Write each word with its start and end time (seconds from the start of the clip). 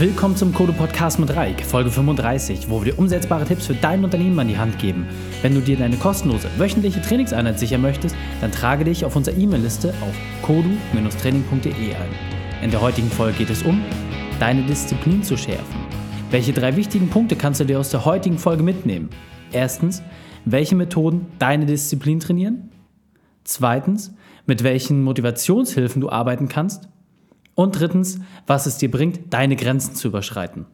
Willkommen 0.00 0.34
zum 0.34 0.54
Kodo 0.54 0.72
Podcast 0.72 1.18
mit 1.18 1.36
Reik, 1.36 1.60
Folge 1.62 1.90
35, 1.90 2.70
wo 2.70 2.82
wir 2.82 2.90
dir 2.90 2.98
umsetzbare 2.98 3.44
Tipps 3.44 3.66
für 3.66 3.74
dein 3.74 4.02
Unternehmen 4.02 4.38
an 4.38 4.48
die 4.48 4.56
Hand 4.56 4.78
geben. 4.78 5.06
Wenn 5.42 5.54
du 5.54 5.60
dir 5.60 5.76
deine 5.76 5.98
kostenlose 5.98 6.48
wöchentliche 6.56 7.02
Trainingseinheit 7.02 7.58
sichern 7.58 7.82
möchtest, 7.82 8.16
dann 8.40 8.50
trage 8.50 8.84
dich 8.84 9.04
auf 9.04 9.14
unserer 9.14 9.36
E-Mail-Liste 9.36 9.92
auf 10.00 10.14
kodu-training.de 10.40 11.94
ein. 11.94 12.62
In 12.62 12.70
der 12.70 12.80
heutigen 12.80 13.10
Folge 13.10 13.36
geht 13.36 13.50
es 13.50 13.62
um 13.62 13.84
deine 14.38 14.62
Disziplin 14.62 15.22
zu 15.22 15.36
schärfen. 15.36 15.80
Welche 16.30 16.54
drei 16.54 16.76
wichtigen 16.76 17.10
Punkte 17.10 17.36
kannst 17.36 17.60
du 17.60 17.66
dir 17.66 17.78
aus 17.78 17.90
der 17.90 18.06
heutigen 18.06 18.38
Folge 18.38 18.62
mitnehmen? 18.62 19.10
Erstens, 19.52 20.02
welche 20.46 20.76
Methoden 20.76 21.26
deine 21.38 21.66
Disziplin 21.66 22.20
trainieren? 22.20 22.70
Zweitens, 23.44 24.14
mit 24.46 24.62
welchen 24.62 25.02
Motivationshilfen 25.02 26.00
du 26.00 26.08
arbeiten 26.08 26.48
kannst? 26.48 26.88
Und 27.54 27.78
drittens, 27.78 28.20
was 28.46 28.66
es 28.66 28.78
dir 28.78 28.90
bringt, 28.90 29.32
deine 29.32 29.56
Grenzen 29.56 29.94
zu 29.94 30.08
überschreiten. 30.08 30.66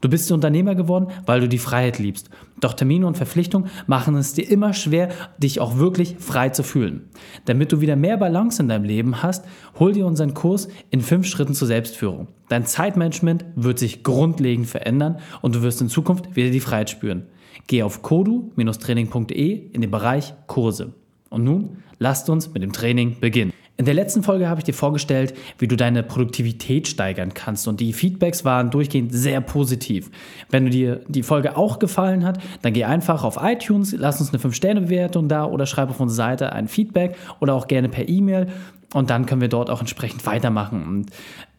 Du 0.00 0.08
bist 0.08 0.32
Unternehmer 0.32 0.74
geworden, 0.74 1.08
weil 1.26 1.40
du 1.40 1.48
die 1.48 1.58
Freiheit 1.58 1.98
liebst. 1.98 2.30
Doch 2.60 2.72
Termine 2.72 3.06
und 3.06 3.18
Verpflichtungen 3.18 3.68
machen 3.86 4.16
es 4.16 4.32
dir 4.32 4.50
immer 4.50 4.72
schwer, 4.72 5.10
dich 5.38 5.60
auch 5.60 5.76
wirklich 5.76 6.16
frei 6.18 6.48
zu 6.48 6.62
fühlen. 6.62 7.10
Damit 7.44 7.72
du 7.72 7.80
wieder 7.80 7.96
mehr 7.96 8.16
Balance 8.16 8.62
in 8.62 8.68
deinem 8.68 8.84
Leben 8.84 9.22
hast, 9.22 9.44
hol 9.78 9.92
dir 9.92 10.06
unseren 10.06 10.32
Kurs 10.32 10.68
in 10.90 11.02
fünf 11.02 11.26
Schritten 11.26 11.54
zur 11.54 11.68
Selbstführung. 11.68 12.28
Dein 12.48 12.64
Zeitmanagement 12.64 13.44
wird 13.56 13.78
sich 13.78 14.02
grundlegend 14.02 14.66
verändern 14.68 15.18
und 15.42 15.54
du 15.54 15.62
wirst 15.62 15.82
in 15.82 15.88
Zukunft 15.88 16.34
wieder 16.34 16.50
die 16.50 16.60
Freiheit 16.60 16.88
spüren. 16.88 17.26
Geh 17.66 17.82
auf 17.82 18.02
kodu-training.de 18.02 19.70
in 19.70 19.80
den 19.80 19.90
Bereich 19.90 20.34
Kurse. 20.46 20.94
Und 21.28 21.44
nun 21.44 21.76
lasst 21.98 22.30
uns 22.30 22.52
mit 22.52 22.62
dem 22.62 22.72
Training 22.72 23.20
beginnen. 23.20 23.52
In 23.80 23.86
der 23.86 23.94
letzten 23.94 24.22
Folge 24.22 24.46
habe 24.46 24.60
ich 24.60 24.64
dir 24.64 24.74
vorgestellt, 24.74 25.32
wie 25.56 25.66
du 25.66 25.74
deine 25.74 26.02
Produktivität 26.02 26.86
steigern 26.86 27.32
kannst 27.32 27.66
und 27.66 27.80
die 27.80 27.94
Feedbacks 27.94 28.44
waren 28.44 28.70
durchgehend 28.70 29.10
sehr 29.10 29.40
positiv. 29.40 30.10
Wenn 30.50 30.68
dir 30.68 31.00
die 31.08 31.22
Folge 31.22 31.56
auch 31.56 31.78
gefallen 31.78 32.26
hat, 32.26 32.42
dann 32.60 32.74
geh 32.74 32.84
einfach 32.84 33.24
auf 33.24 33.38
iTunes, 33.40 33.94
lass 33.96 34.20
uns 34.20 34.34
eine 34.34 34.42
5-Sterne-Bewertung 34.42 35.28
da 35.28 35.46
oder 35.46 35.64
schreib 35.64 35.88
auf 35.88 35.98
unsere 35.98 36.14
Seite 36.14 36.52
ein 36.52 36.68
Feedback 36.68 37.16
oder 37.40 37.54
auch 37.54 37.68
gerne 37.68 37.88
per 37.88 38.06
E-Mail 38.06 38.48
und 38.92 39.08
dann 39.08 39.24
können 39.24 39.40
wir 39.40 39.48
dort 39.48 39.70
auch 39.70 39.80
entsprechend 39.80 40.26
weitermachen. 40.26 40.86
Und 40.86 41.10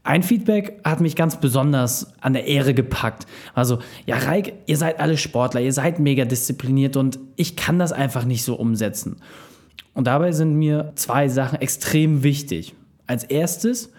ein 0.03 0.21
Feedback 0.21 0.79
hat 0.83 1.01
mich 1.01 1.15
ganz 1.15 1.37
besonders 1.37 2.13
an 2.21 2.33
der 2.33 2.45
Ehre 2.45 2.75
gepackt. 2.75 3.25
Also, 3.55 3.79
ja, 4.05 4.17
Reik, 4.17 4.53
ihr 4.67 4.77
seid 4.77 4.99
alle 4.99 5.17
Sportler, 5.17 5.61
ihr 5.61 5.73
seid 5.73 5.97
mega 5.97 6.25
diszipliniert 6.25 6.97
und 6.97 7.17
ich 7.35 7.55
kann 7.55 7.79
das 7.79 7.91
einfach 7.91 8.25
nicht 8.25 8.43
so 8.43 8.53
umsetzen. 8.53 9.15
Und 9.93 10.07
dabei 10.07 10.31
sind 10.31 10.55
mir 10.55 10.93
zwei 10.95 11.27
Sachen 11.27 11.59
extrem 11.59 12.23
wichtig. 12.23 12.73
Als 13.07 13.23
erstes, 13.23 13.91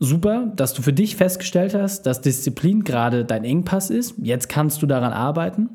super, 0.00 0.52
dass 0.56 0.74
du 0.74 0.82
für 0.82 0.92
dich 0.92 1.16
festgestellt 1.16 1.74
hast, 1.74 2.02
dass 2.02 2.20
Disziplin 2.20 2.84
gerade 2.84 3.24
dein 3.24 3.44
Engpass 3.44 3.90
ist. 3.90 4.14
Jetzt 4.18 4.48
kannst 4.48 4.82
du 4.82 4.86
daran 4.86 5.12
arbeiten. 5.12 5.68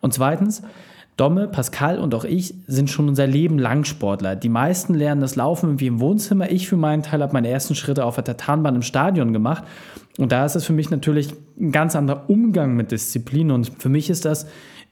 Und 0.00 0.14
zweitens, 0.14 0.62
Domme, 1.18 1.48
Pascal 1.48 1.98
und 1.98 2.14
auch 2.14 2.24
ich 2.24 2.54
sind 2.68 2.90
schon 2.90 3.08
unser 3.08 3.26
Leben 3.26 3.58
lang 3.58 3.82
Sportler. 3.82 4.36
Die 4.36 4.48
meisten 4.48 4.94
lernen 4.94 5.20
das 5.20 5.34
Laufen 5.34 5.70
irgendwie 5.70 5.88
im 5.88 5.98
Wohnzimmer. 5.98 6.48
Ich 6.52 6.68
für 6.68 6.76
meinen 6.76 7.02
Teil 7.02 7.22
habe 7.22 7.32
meine 7.32 7.48
ersten 7.48 7.74
Schritte 7.74 8.04
auf 8.04 8.14
der 8.14 8.24
Tatanbahn 8.24 8.76
im 8.76 8.82
Stadion 8.82 9.32
gemacht. 9.32 9.64
Und 10.16 10.30
da 10.30 10.44
ist 10.44 10.54
es 10.54 10.64
für 10.64 10.72
mich 10.72 10.90
natürlich 10.90 11.34
ein 11.58 11.72
ganz 11.72 11.96
anderer 11.96 12.30
Umgang 12.30 12.76
mit 12.76 12.92
Disziplin. 12.92 13.50
Und 13.50 13.72
für 13.78 13.88
mich 13.88 14.10
ist 14.10 14.26
das 14.26 14.46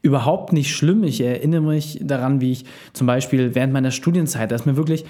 überhaupt 0.07 0.53
nicht 0.53 0.75
schlimm. 0.75 1.03
Ich 1.03 1.21
erinnere 1.21 1.63
mich 1.63 2.01
daran, 2.03 2.41
wie 2.41 2.53
ich 2.53 2.65
zum 2.93 3.07
Beispiel 3.07 3.55
während 3.55 3.73
meiner 3.73 3.91
Studienzeit, 3.91 4.51
da 4.51 4.55
ist 4.55 4.65
mir 4.65 4.77
wirklich 4.77 5.05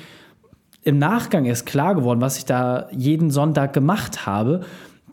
im 0.83 0.99
Nachgang 0.99 1.45
erst 1.45 1.67
klar 1.67 1.95
geworden, 1.95 2.21
was 2.21 2.39
ich 2.39 2.47
da 2.47 2.89
jeden 2.93 3.31
Sonntag 3.31 3.75
gemacht 3.75 4.25
habe. 4.27 4.63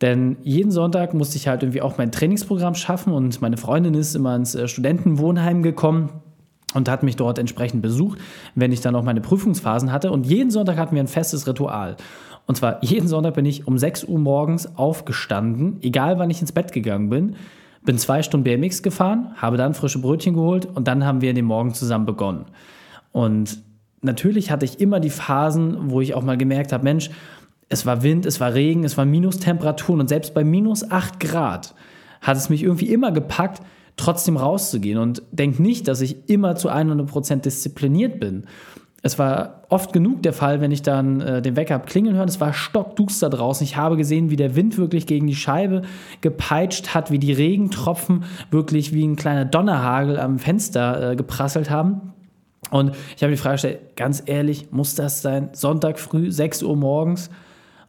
Denn 0.02 0.38
jeden 0.44 0.72
Sonntag 0.72 1.14
musste 1.14 1.36
ich 1.36 1.48
halt 1.48 1.64
irgendwie 1.64 1.82
auch 1.82 1.98
mein 1.98 2.12
Trainingsprogramm 2.12 2.76
schaffen 2.76 3.14
und 3.14 3.42
meine 3.42 3.58
Freundin 3.58 3.94
ist 3.94 4.16
immer 4.16 4.36
ins 4.36 4.56
äh, 4.56 4.68
Studentenwohnheim 4.68 5.64
gekommen 5.64 6.10
und 6.74 6.90
hat 6.90 7.04
mich 7.04 7.16
dort 7.16 7.38
entsprechend 7.38 7.82
besucht, 7.82 8.20
wenn 8.56 8.72
ich 8.72 8.82
dann 8.82 8.96
auch 8.96 9.04
meine 9.04 9.22
Prüfungsphasen 9.22 9.92
hatte. 9.92 10.12
Und 10.12 10.26
jeden 10.26 10.50
Sonntag 10.50 10.78
hatten 10.78 10.96
wir 10.96 11.04
ein 11.04 11.08
festes 11.08 11.46
Ritual. 11.46 11.98
Und 12.48 12.56
zwar 12.56 12.84
jeden 12.84 13.08
Sonntag 13.08 13.34
bin 13.34 13.46
ich 13.46 13.68
um 13.68 13.78
6 13.78 14.06
Uhr 14.06 14.20
morgens 14.20 14.78
aufgestanden, 14.78 15.78
egal 15.82 16.20
wann 16.20 16.30
ich 16.30 16.42
ins 16.42 16.52
Bett 16.54 16.72
gegangen 16.72 17.10
bin 17.10 17.36
bin 17.84 17.98
zwei 17.98 18.24
Stunden 18.24 18.44
BMX 18.44 18.82
gefahren, 18.82 19.34
habe 19.36 19.58
dann 19.58 19.74
frische 19.74 20.00
Brötchen 20.00 20.34
geholt 20.34 20.66
und 20.66 20.88
dann 20.88 21.06
haben 21.06 21.22
wir 21.22 21.34
den 21.34 21.46
Morgen 21.46 21.74
zusammen 21.74 22.06
begonnen. 22.06 22.46
Und 23.12 23.60
natürlich 24.02 24.52
hatte 24.52 24.66
ich 24.66 24.80
immer 24.80 25.00
die 25.00 25.10
Phasen, 25.10 25.92
wo 25.92 26.02
ich 26.02 26.14
auch 26.14 26.24
mal 26.24 26.38
gemerkt 26.38 26.72
habe, 26.72 26.84
Mensch, 26.84 27.10
es 27.70 27.86
war 27.86 28.04
Wind, 28.04 28.26
es 28.26 28.40
war 28.40 28.54
Regen, 28.54 28.84
es 28.84 28.98
war 28.98 29.06
Minustemperaturen 29.06 30.02
und 30.02 30.08
selbst 30.08 30.34
bei 30.34 30.44
minus 30.44 30.90
8 30.90 31.20
Grad 31.20 31.74
hat 32.22 32.38
es 32.38 32.50
mich 32.50 32.64
irgendwie 32.64 32.90
immer 32.90 33.12
gepackt, 33.12 33.62
trotzdem 33.98 34.38
rauszugehen 34.38 34.98
und 34.98 35.22
denk 35.32 35.60
nicht, 35.60 35.88
dass 35.88 36.02
ich 36.02 36.30
immer 36.30 36.56
zu 36.56 36.70
100% 36.70 37.42
diszipliniert 37.42 38.20
bin. 38.20 38.46
Es 39.06 39.20
war 39.20 39.64
oft 39.68 39.92
genug 39.92 40.24
der 40.24 40.32
Fall, 40.32 40.62
wenn 40.62 40.72
ich 40.72 40.82
dann 40.82 41.20
äh, 41.20 41.42
den 41.42 41.58
Wecker 41.58 41.74
habe 41.74 41.86
klingeln 41.86 42.16
hören. 42.16 42.30
Es 42.30 42.40
war 42.40 42.54
stockduster 42.54 43.30
draußen. 43.30 43.66
Ich 43.66 43.76
habe 43.76 43.98
gesehen, 43.98 44.30
wie 44.30 44.38
der 44.38 44.56
Wind 44.56 44.78
wirklich 44.78 45.06
gegen 45.06 45.28
die 45.28 45.36
Scheibe 45.36 45.82
gepeitscht 46.22 46.96
hat, 46.96 47.12
wie 47.12 47.20
die 47.20 47.34
Regentropfen 47.34 48.24
wirklich 48.50 48.94
wie 48.94 49.06
ein 49.06 49.18
kleiner 49.18 49.44
Donnerhagel 49.44 50.18
am 50.18 50.40
Fenster 50.40 51.12
äh, 51.12 51.16
geprasselt 51.18 51.70
haben. 51.70 52.14
Und 52.72 52.96
ich 53.18 53.24
habe 53.24 53.32
die 53.32 53.38
Frage 53.38 53.56
gestellt, 53.56 53.98
ganz 53.98 54.24
ehrlich, 54.26 54.72
muss 54.72 54.96
das 54.96 55.22
sein? 55.22 55.50
Sonntag 55.52 56.00
früh, 56.00 56.32
6 56.32 56.64
Uhr 56.64 56.78
morgens? 56.78 57.30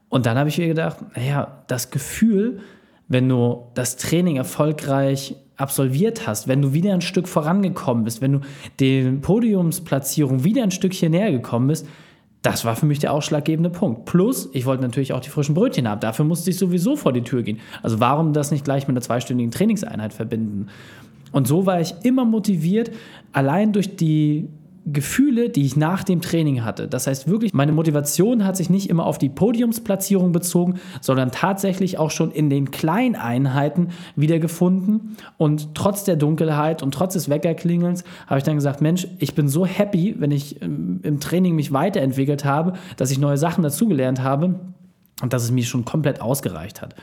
Und 0.09 0.27
dann 0.27 0.37
habe 0.37 0.49
ich 0.49 0.59
mir 0.59 0.67
gedacht, 0.67 0.97
naja, 1.17 1.63
das 1.69 1.93
Gefühl, 1.93 2.59
wenn 3.07 3.29
du 3.29 3.69
das 3.75 3.97
Training 3.97 4.35
erfolgreich 4.35 5.37
absolviert 5.57 6.27
hast, 6.27 6.49
wenn 6.49 6.63
du 6.63 6.73
wieder 6.73 6.93
ein 6.93 7.01
Stück 7.01 7.29
vorangekommen 7.29 8.05
bist, 8.05 8.21
wenn 8.21 8.33
du 8.33 8.41
den 8.81 9.21
Podiumsplatzierung 9.21 10.45
wieder 10.45 10.63
ein 10.63 10.71
Stückchen 10.71 11.13
näher 11.13 11.31
gekommen 11.31 11.69
bist, 11.69 11.87
das 12.43 12.65
war 12.67 12.77
für 12.77 12.85
mich 12.85 12.99
der 12.99 13.13
ausschlaggebende 13.13 13.71
Punkt. 13.71 14.05
Plus, 14.05 14.51
ich 14.53 14.67
wollte 14.67 14.83
natürlich 14.83 15.15
auch 15.15 15.21
die 15.21 15.31
frischen 15.31 15.55
Brötchen 15.55 15.89
haben. 15.89 16.01
Dafür 16.01 16.27
musste 16.27 16.51
ich 16.51 16.59
sowieso 16.59 16.95
vor 16.95 17.15
die 17.15 17.23
Tür 17.23 17.43
gehen. 17.43 17.59
Also 17.83 18.01
warum 18.01 18.35
das 18.35 18.51
nicht 18.51 18.65
gleich 18.65 18.87
mit 18.87 18.95
einer 18.95 19.01
zweistündigen 19.01 19.51
Trainingseinheit 19.51 20.13
verbinden? 20.13 20.67
Und 21.33 21.49
so 21.49 21.65
war 21.65 21.81
ich 21.81 21.95
immer 22.03 22.27
motiviert, 22.27 22.91
allein 23.33 23.73
durch 23.73 23.97
die 23.97 24.49
Gefühle, 24.87 25.49
die 25.49 25.65
ich 25.65 25.77
nach 25.77 26.05
dem 26.05 26.21
Training 26.21 26.63
hatte. 26.63 26.89
Das 26.89 27.07
heißt 27.07 27.29
wirklich, 27.29 27.55
meine 27.55 27.73
Motivation 27.73 28.45
hat 28.45 28.57
sich 28.57 28.69
nicht 28.69 28.91
immer 28.91 29.07
auf 29.07 29.17
die 29.17 29.31
Podiumsplatzierung 29.31 30.33
bezogen, 30.33 30.81
sondern 31.01 31.31
tatsächlich 31.31 31.99
auch 31.99 32.11
schon 32.11 32.31
in 32.31 32.51
den 32.51 32.71
kleinen 32.71 33.17
Einheiten 33.17 33.89
wiedergefunden. 34.17 35.17
Und 35.39 35.75
trotz 35.75 36.05
der 36.05 36.17
Dunkelheit 36.17 36.83
und 36.83 36.93
trotz 36.93 37.15
des 37.15 37.31
Weckerklingelns 37.31 38.05
habe 38.27 38.39
ich 38.39 38.45
dann 38.45 38.57
gesagt, 38.57 38.83
Mensch, 38.83 39.09
ich 39.19 39.35
bin 39.35 39.49
so 39.49 39.65
happy, 39.65 40.17
wenn 40.19 40.31
ich 40.31 40.61
im 40.61 41.19
Training 41.21 41.55
mich 41.55 41.73
weiterentwickelt 41.73 42.45
habe, 42.45 42.75
dass 42.97 43.11
ich 43.11 43.19
neue 43.19 43.39
Sachen 43.39 43.63
dazugelernt 43.63 44.23
habe 44.23 44.61
und 45.23 45.33
dass 45.33 45.45
es 45.45 45.51
mir 45.51 45.65
schon 45.65 45.85
komplett 45.85 46.21
ausgereicht 46.21 46.83
hat. 46.83 46.95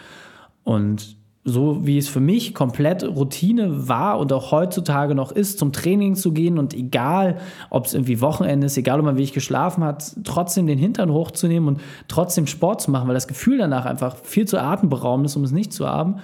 Und 0.64 1.18
so 1.44 1.86
wie 1.86 1.98
es 1.98 2.08
für 2.08 2.20
mich 2.20 2.54
komplett 2.54 3.04
Routine 3.04 3.88
war 3.88 4.20
und 4.20 4.32
auch 4.32 4.52
heutzutage 4.52 5.16
noch 5.16 5.32
ist, 5.32 5.58
zum 5.58 5.74
Training 5.74 6.16
zu 6.16 6.34
gehen 6.34 6.60
und 6.60 6.74
egal, 6.76 7.40
ob 7.72 7.88
es 7.88 7.94
irgendwie 7.94 8.22
Wochenende 8.22 8.68
ist, 8.68 8.78
egal, 8.78 9.00
ob 9.00 9.06
man 9.06 9.18
wie 9.18 9.24
ich 9.24 9.34
geschlafen 9.34 9.84
hat, 9.84 10.16
trotzdem 10.24 10.68
den 10.68 10.78
Hintern 10.78 11.12
hochzunehmen 11.12 11.68
und 11.68 11.82
trotzdem 12.08 12.46
Sport 12.46 12.82
zu 12.82 12.92
machen, 12.92 13.08
weil 13.08 13.16
das 13.16 13.28
Gefühl 13.28 13.58
danach 13.58 13.86
einfach 13.86 14.18
viel 14.18 14.48
zu 14.48 14.62
atemberaubend 14.62 15.26
ist, 15.26 15.36
um 15.36 15.44
es 15.44 15.52
nicht 15.52 15.74
zu 15.74 15.88
haben. 15.88 16.18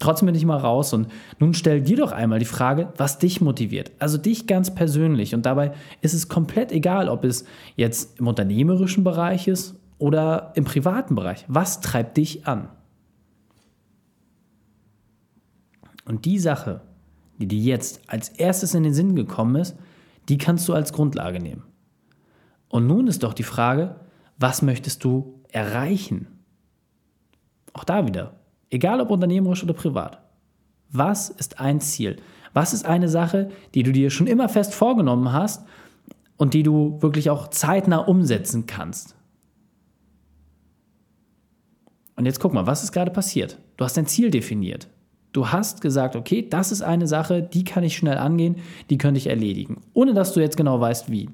Trotzdem 0.00 0.26
bin 0.26 0.34
ich 0.34 0.46
mal 0.46 0.56
raus 0.56 0.94
und 0.94 1.08
nun 1.38 1.54
stell 1.54 1.82
dir 1.82 1.98
doch 1.98 2.10
einmal 2.10 2.38
die 2.38 2.46
Frage, 2.46 2.88
was 2.96 3.18
dich 3.18 3.40
motiviert. 3.42 3.92
Also 3.98 4.16
dich 4.16 4.46
ganz 4.46 4.74
persönlich. 4.74 5.34
Und 5.34 5.44
dabei 5.44 5.72
ist 6.00 6.14
es 6.14 6.28
komplett 6.28 6.72
egal, 6.72 7.08
ob 7.08 7.22
es 7.22 7.44
jetzt 7.76 8.18
im 8.18 8.26
unternehmerischen 8.26 9.04
Bereich 9.04 9.46
ist 9.46 9.76
oder 9.98 10.52
im 10.54 10.64
privaten 10.64 11.14
Bereich. 11.14 11.44
Was 11.48 11.82
treibt 11.82 12.16
dich 12.16 12.46
an? 12.46 12.68
Und 16.10 16.24
die 16.24 16.40
Sache, 16.40 16.80
die 17.38 17.46
dir 17.46 17.60
jetzt 17.60 18.00
als 18.08 18.30
erstes 18.30 18.74
in 18.74 18.82
den 18.82 18.94
Sinn 18.94 19.14
gekommen 19.14 19.54
ist, 19.54 19.76
die 20.28 20.38
kannst 20.38 20.66
du 20.66 20.74
als 20.74 20.92
Grundlage 20.92 21.38
nehmen. 21.38 21.62
Und 22.68 22.88
nun 22.88 23.06
ist 23.06 23.22
doch 23.22 23.32
die 23.32 23.44
Frage, 23.44 23.94
was 24.36 24.60
möchtest 24.60 25.04
du 25.04 25.40
erreichen? 25.52 26.26
Auch 27.74 27.84
da 27.84 28.08
wieder, 28.08 28.40
egal 28.70 29.00
ob 29.00 29.12
unternehmerisch 29.12 29.62
oder 29.62 29.72
privat. 29.72 30.20
Was 30.90 31.30
ist 31.30 31.60
ein 31.60 31.80
Ziel? 31.80 32.16
Was 32.54 32.72
ist 32.72 32.86
eine 32.86 33.08
Sache, 33.08 33.52
die 33.74 33.84
du 33.84 33.92
dir 33.92 34.10
schon 34.10 34.26
immer 34.26 34.48
fest 34.48 34.74
vorgenommen 34.74 35.32
hast 35.32 35.64
und 36.38 36.54
die 36.54 36.64
du 36.64 37.00
wirklich 37.00 37.30
auch 37.30 37.46
zeitnah 37.50 37.98
umsetzen 37.98 38.66
kannst? 38.66 39.14
Und 42.16 42.26
jetzt 42.26 42.40
guck 42.40 42.52
mal, 42.52 42.66
was 42.66 42.82
ist 42.82 42.90
gerade 42.90 43.12
passiert? 43.12 43.60
Du 43.76 43.84
hast 43.84 43.96
dein 43.96 44.08
Ziel 44.08 44.32
definiert. 44.32 44.88
Du 45.32 45.48
hast 45.48 45.80
gesagt, 45.80 46.16
okay, 46.16 46.46
das 46.48 46.72
ist 46.72 46.82
eine 46.82 47.06
Sache, 47.06 47.42
die 47.42 47.64
kann 47.64 47.84
ich 47.84 47.96
schnell 47.96 48.18
angehen, 48.18 48.56
die 48.90 48.98
könnte 48.98 49.18
ich 49.18 49.28
erledigen, 49.28 49.80
ohne 49.92 50.12
dass 50.12 50.32
du 50.32 50.40
jetzt 50.40 50.56
genau 50.56 50.80
weißt, 50.80 51.10
wie. 51.10 51.30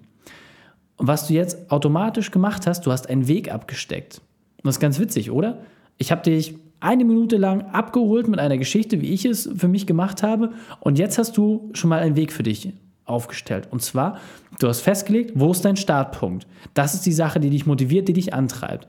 Und 0.96 1.08
was 1.08 1.26
du 1.26 1.34
jetzt 1.34 1.70
automatisch 1.70 2.30
gemacht 2.30 2.66
hast, 2.66 2.86
du 2.86 2.92
hast 2.92 3.08
einen 3.08 3.28
Weg 3.28 3.52
abgesteckt. 3.52 4.20
Und 4.58 4.66
das 4.66 4.76
ist 4.76 4.80
ganz 4.80 4.98
witzig, 4.98 5.30
oder? 5.30 5.58
Ich 5.98 6.10
habe 6.10 6.22
dich 6.22 6.56
eine 6.80 7.04
Minute 7.04 7.36
lang 7.36 7.62
abgeholt 7.72 8.28
mit 8.28 8.38
einer 8.38 8.58
Geschichte, 8.58 9.00
wie 9.00 9.12
ich 9.12 9.24
es 9.24 9.48
für 9.56 9.68
mich 9.68 9.86
gemacht 9.86 10.22
habe. 10.22 10.52
Und 10.80 10.98
jetzt 10.98 11.18
hast 11.18 11.36
du 11.36 11.70
schon 11.72 11.90
mal 11.90 12.00
einen 12.00 12.16
Weg 12.16 12.32
für 12.32 12.42
dich 12.42 12.72
aufgestellt. 13.04 13.68
Und 13.70 13.82
zwar, 13.82 14.18
du 14.58 14.68
hast 14.68 14.80
festgelegt, 14.80 15.32
wo 15.34 15.52
ist 15.52 15.64
dein 15.64 15.76
Startpunkt? 15.76 16.46
Das 16.74 16.94
ist 16.94 17.06
die 17.06 17.12
Sache, 17.12 17.40
die 17.40 17.50
dich 17.50 17.66
motiviert, 17.66 18.08
die 18.08 18.12
dich 18.12 18.34
antreibt. 18.34 18.88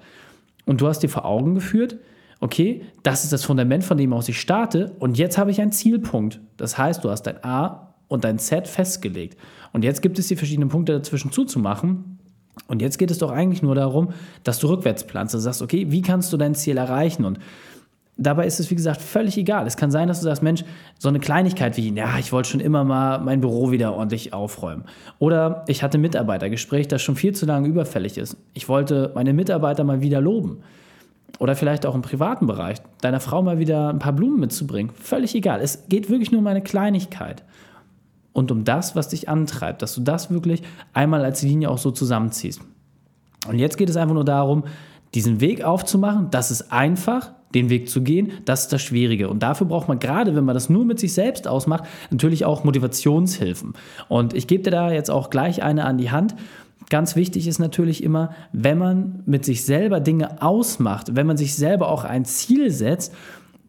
Und 0.66 0.82
du 0.82 0.88
hast 0.88 1.00
dir 1.00 1.10
vor 1.10 1.26
Augen 1.26 1.56
geführt, 1.56 1.98
okay, 2.40 2.84
das 3.04 3.24
ist 3.24 3.34
das 3.34 3.44
Fundament, 3.44 3.84
von 3.84 3.98
dem 3.98 4.14
aus 4.14 4.30
ich 4.30 4.40
starte. 4.40 4.96
Und 5.00 5.18
jetzt 5.18 5.38
habe 5.38 5.52
ich 5.52 5.62
einen 5.62 5.72
Zielpunkt. 5.72 6.40
Das 6.58 6.78
heißt, 6.78 7.04
du 7.04 7.10
hast 7.10 7.24
dein 7.24 7.44
A 7.44 7.94
und 8.08 8.24
dein 8.24 8.40
Z 8.40 8.68
festgelegt. 8.68 9.38
Und 9.74 9.84
jetzt 9.84 10.02
gibt 10.02 10.20
es 10.20 10.28
die 10.28 10.36
verschiedenen 10.36 10.70
Punkte 10.70 10.94
dazwischen 10.94 11.32
zuzumachen. 11.32 12.20
Und 12.68 12.82
jetzt 12.82 12.98
geht 12.98 13.12
es 13.12 13.20
doch 13.20 13.32
eigentlich 13.32 13.62
nur 13.62 13.76
darum, 13.76 14.10
dass 14.44 14.60
du 14.60 14.68
rückwärts 14.68 15.06
planst. 15.06 15.34
Du 15.34 15.40
sagst, 15.40 15.62
okay, 15.62 15.88
wie 15.90 16.02
kannst 16.02 16.34
du 16.34 16.38
dein 16.38 16.56
Ziel 16.56 16.78
erreichen? 16.78 17.24
Und 17.26 17.40
dabei 18.18 18.48
ist 18.48 18.60
es, 18.60 18.70
wie 18.72 18.76
gesagt, 18.76 19.02
völlig 19.02 19.38
egal. 19.38 19.68
Es 19.68 19.78
kann 19.78 19.92
sein, 19.92 20.08
dass 20.08 20.20
du 20.20 20.26
sagst, 20.26 20.42
Mensch, 20.42 20.64
so 20.98 21.10
eine 21.10 21.20
Kleinigkeit 21.20 21.78
wie, 21.78 21.94
ja, 21.94 22.18
ich 22.18 22.32
wollte 22.32 22.50
schon 22.50 22.60
immer 22.60 22.84
mal 22.84 23.20
mein 23.20 23.42
Büro 23.42 23.72
wieder 23.72 23.94
ordentlich 23.94 24.34
aufräumen. 24.34 24.86
Oder 25.20 25.64
ich 25.68 25.84
hatte 25.84 25.98
ein 25.98 26.02
Mitarbeitergespräch, 26.02 26.88
das 26.88 27.02
schon 27.02 27.16
viel 27.16 27.34
zu 27.34 27.46
lange 27.46 27.68
überfällig 27.68 28.18
ist. 28.18 28.38
Ich 28.54 28.68
wollte 28.68 29.12
meine 29.16 29.34
Mitarbeiter 29.34 29.84
mal 29.84 30.02
wieder 30.02 30.20
loben. 30.20 30.64
Oder 31.40 31.56
vielleicht 31.56 31.86
auch 31.86 31.94
im 31.94 32.02
privaten 32.02 32.48
Bereich, 32.48 32.78
deiner 33.02 33.20
Frau 33.20 33.44
mal 33.44 33.60
wieder 33.60 33.90
ein 33.90 34.00
paar 34.00 34.14
Blumen 34.14 34.40
mitzubringen. 34.40 34.92
Völlig 34.96 35.36
egal. 35.36 35.62
Es 35.62 35.88
geht 35.88 36.10
wirklich 36.10 36.32
nur 36.32 36.40
um 36.42 36.48
eine 36.48 36.64
Kleinigkeit 36.64 37.44
und 38.34 38.52
um 38.52 38.64
das, 38.64 38.96
was 38.96 39.10
dich 39.10 39.30
antreibt, 39.30 39.82
dass 39.82 39.96
du 39.96 40.02
das 40.02 40.32
wirklich 40.32 40.64
einmal 40.94 41.24
als 41.24 41.42
Linie 41.44 41.70
auch 41.70 41.78
so 41.78 41.92
zusammenziehst. 41.92 42.62
Und 43.48 43.60
jetzt 43.60 43.78
geht 43.78 43.90
es 43.90 43.98
einfach 43.98 44.16
nur 44.16 44.26
darum, 44.26 44.64
diesen 45.14 45.40
Weg 45.40 45.64
aufzumachen. 45.64 46.30
Das 46.32 46.52
ist 46.52 46.72
einfach, 46.72 47.32
den 47.54 47.70
Weg 47.70 47.90
zu 47.90 48.02
gehen, 48.02 48.32
das 48.46 48.64
ist 48.64 48.74
das 48.74 48.82
Schwierige. 48.82 49.30
Und 49.30 49.42
dafür 49.42 49.68
braucht 49.68 49.88
man 49.88 50.00
gerade, 50.00 50.36
wenn 50.36 50.44
man 50.44 50.54
das 50.54 50.70
nur 50.70 50.86
mit 50.86 51.00
sich 51.00 51.14
selbst 51.14 51.48
ausmacht, 51.48 51.86
natürlich 52.12 52.46
auch 52.46 52.64
Motivationshilfen. 52.64 53.74
Und 54.10 54.34
ich 54.34 54.48
gebe 54.48 54.64
dir 54.64 54.72
da 54.72 54.92
jetzt 54.92 55.10
auch 55.10 55.30
gleich 55.30 55.64
eine 55.64 55.86
an 55.86 55.98
die 55.98 56.12
Hand. 56.12 56.36
Ganz 56.90 57.18
wichtig 57.18 57.48
ist 57.48 57.60
natürlich 57.60 58.02
immer, 58.02 58.34
wenn 58.54 58.78
man 58.78 59.24
mit 59.26 59.44
sich 59.44 59.66
selber 59.66 60.00
Dinge 60.00 60.42
ausmacht, 60.42 61.16
wenn 61.16 61.28
man 61.28 61.36
sich 61.36 61.56
selber 61.56 61.90
auch 61.90 62.06
ein 62.06 62.24
Ziel 62.24 62.72
setzt, 62.72 63.14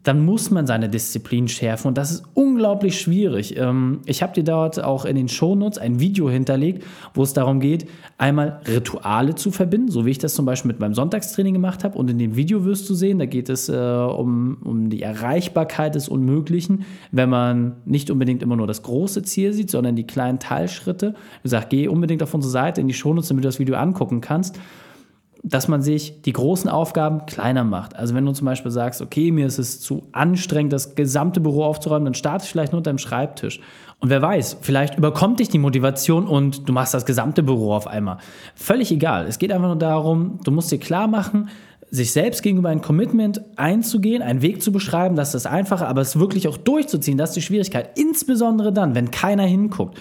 dann 0.04 0.24
muss 0.24 0.50
man 0.50 0.66
seine 0.66 0.88
Disziplin 0.88 1.48
schärfen 1.48 1.88
und 1.88 1.98
das 1.98 2.10
ist 2.10 2.24
unglaublich 2.34 3.00
schwierig. 3.00 3.56
Ähm, 3.56 4.00
ich 4.06 4.22
habe 4.22 4.32
dir 4.32 4.44
dort 4.44 4.82
auch 4.82 5.04
in 5.04 5.16
den 5.16 5.28
Shownotes 5.28 5.78
ein 5.78 6.00
Video 6.00 6.30
hinterlegt, 6.30 6.84
wo 7.14 7.22
es 7.22 7.32
darum 7.32 7.60
geht, 7.60 7.86
einmal 8.16 8.60
Rituale 8.66 9.34
zu 9.34 9.50
verbinden, 9.50 9.90
so 9.90 10.06
wie 10.06 10.10
ich 10.10 10.18
das 10.18 10.34
zum 10.34 10.44
Beispiel 10.44 10.68
mit 10.68 10.80
meinem 10.80 10.94
Sonntagstraining 10.94 11.54
gemacht 11.54 11.84
habe. 11.84 11.98
Und 11.98 12.10
in 12.10 12.18
dem 12.18 12.36
Video 12.36 12.64
wirst 12.64 12.88
du 12.88 12.94
sehen, 12.94 13.18
da 13.18 13.26
geht 13.26 13.48
es 13.48 13.68
äh, 13.68 13.74
um, 13.76 14.58
um 14.64 14.88
die 14.88 15.02
Erreichbarkeit 15.02 15.94
des 15.94 16.08
Unmöglichen, 16.08 16.84
wenn 17.10 17.28
man 17.28 17.76
nicht 17.84 18.10
unbedingt 18.10 18.42
immer 18.42 18.56
nur 18.56 18.66
das 18.66 18.82
große 18.82 19.22
Ziel 19.22 19.52
sieht, 19.52 19.70
sondern 19.70 19.96
die 19.96 20.06
kleinen 20.06 20.38
Teilschritte. 20.38 21.14
Ich 21.42 21.50
sage, 21.50 21.66
geh 21.70 21.88
unbedingt 21.88 22.22
auf 22.22 22.32
unsere 22.34 22.52
Seite 22.52 22.80
in 22.80 22.88
die 22.88 22.94
Shownotes, 22.94 23.28
damit 23.28 23.44
du 23.44 23.48
das 23.48 23.58
Video 23.58 23.76
angucken 23.76 24.20
kannst 24.20 24.58
dass 25.42 25.68
man 25.68 25.82
sich 25.82 26.22
die 26.22 26.32
großen 26.32 26.68
Aufgaben 26.68 27.26
kleiner 27.26 27.64
macht. 27.64 27.96
Also 27.96 28.14
wenn 28.14 28.26
du 28.26 28.32
zum 28.32 28.44
Beispiel 28.44 28.70
sagst, 28.70 29.00
okay, 29.00 29.30
mir 29.30 29.46
ist 29.46 29.58
es 29.58 29.80
zu 29.80 30.08
anstrengend, 30.12 30.72
das 30.72 30.94
gesamte 30.94 31.40
Büro 31.40 31.64
aufzuräumen, 31.64 32.06
dann 32.06 32.14
starte 32.14 32.44
ich 32.44 32.50
vielleicht 32.50 32.72
nur 32.72 32.78
unter 32.78 32.92
dem 32.92 32.98
Schreibtisch. 32.98 33.60
Und 34.00 34.10
wer 34.10 34.22
weiß, 34.22 34.58
vielleicht 34.60 34.96
überkommt 34.96 35.40
dich 35.40 35.48
die 35.48 35.58
Motivation 35.58 36.26
und 36.26 36.68
du 36.68 36.72
machst 36.72 36.94
das 36.94 37.06
gesamte 37.06 37.42
Büro 37.42 37.72
auf 37.72 37.86
einmal. 37.86 38.18
Völlig 38.54 38.92
egal. 38.92 39.26
Es 39.26 39.38
geht 39.38 39.52
einfach 39.52 39.68
nur 39.68 39.76
darum, 39.76 40.38
du 40.44 40.50
musst 40.50 40.70
dir 40.70 40.78
klar 40.78 41.08
machen, 41.08 41.48
sich 41.90 42.12
selbst 42.12 42.42
gegenüber 42.42 42.68
ein 42.68 42.82
Commitment 42.82 43.40
einzugehen, 43.56 44.22
einen 44.22 44.42
Weg 44.42 44.62
zu 44.62 44.72
beschreiben, 44.72 45.16
das 45.16 45.28
ist 45.28 45.44
das 45.44 45.52
Einfache, 45.52 45.86
aber 45.88 46.02
es 46.02 46.18
wirklich 46.18 46.46
auch 46.46 46.58
durchzuziehen, 46.58 47.16
das 47.16 47.30
ist 47.30 47.36
die 47.36 47.42
Schwierigkeit. 47.42 47.98
Insbesondere 47.98 48.72
dann, 48.72 48.94
wenn 48.94 49.10
keiner 49.10 49.44
hinguckt. 49.44 49.98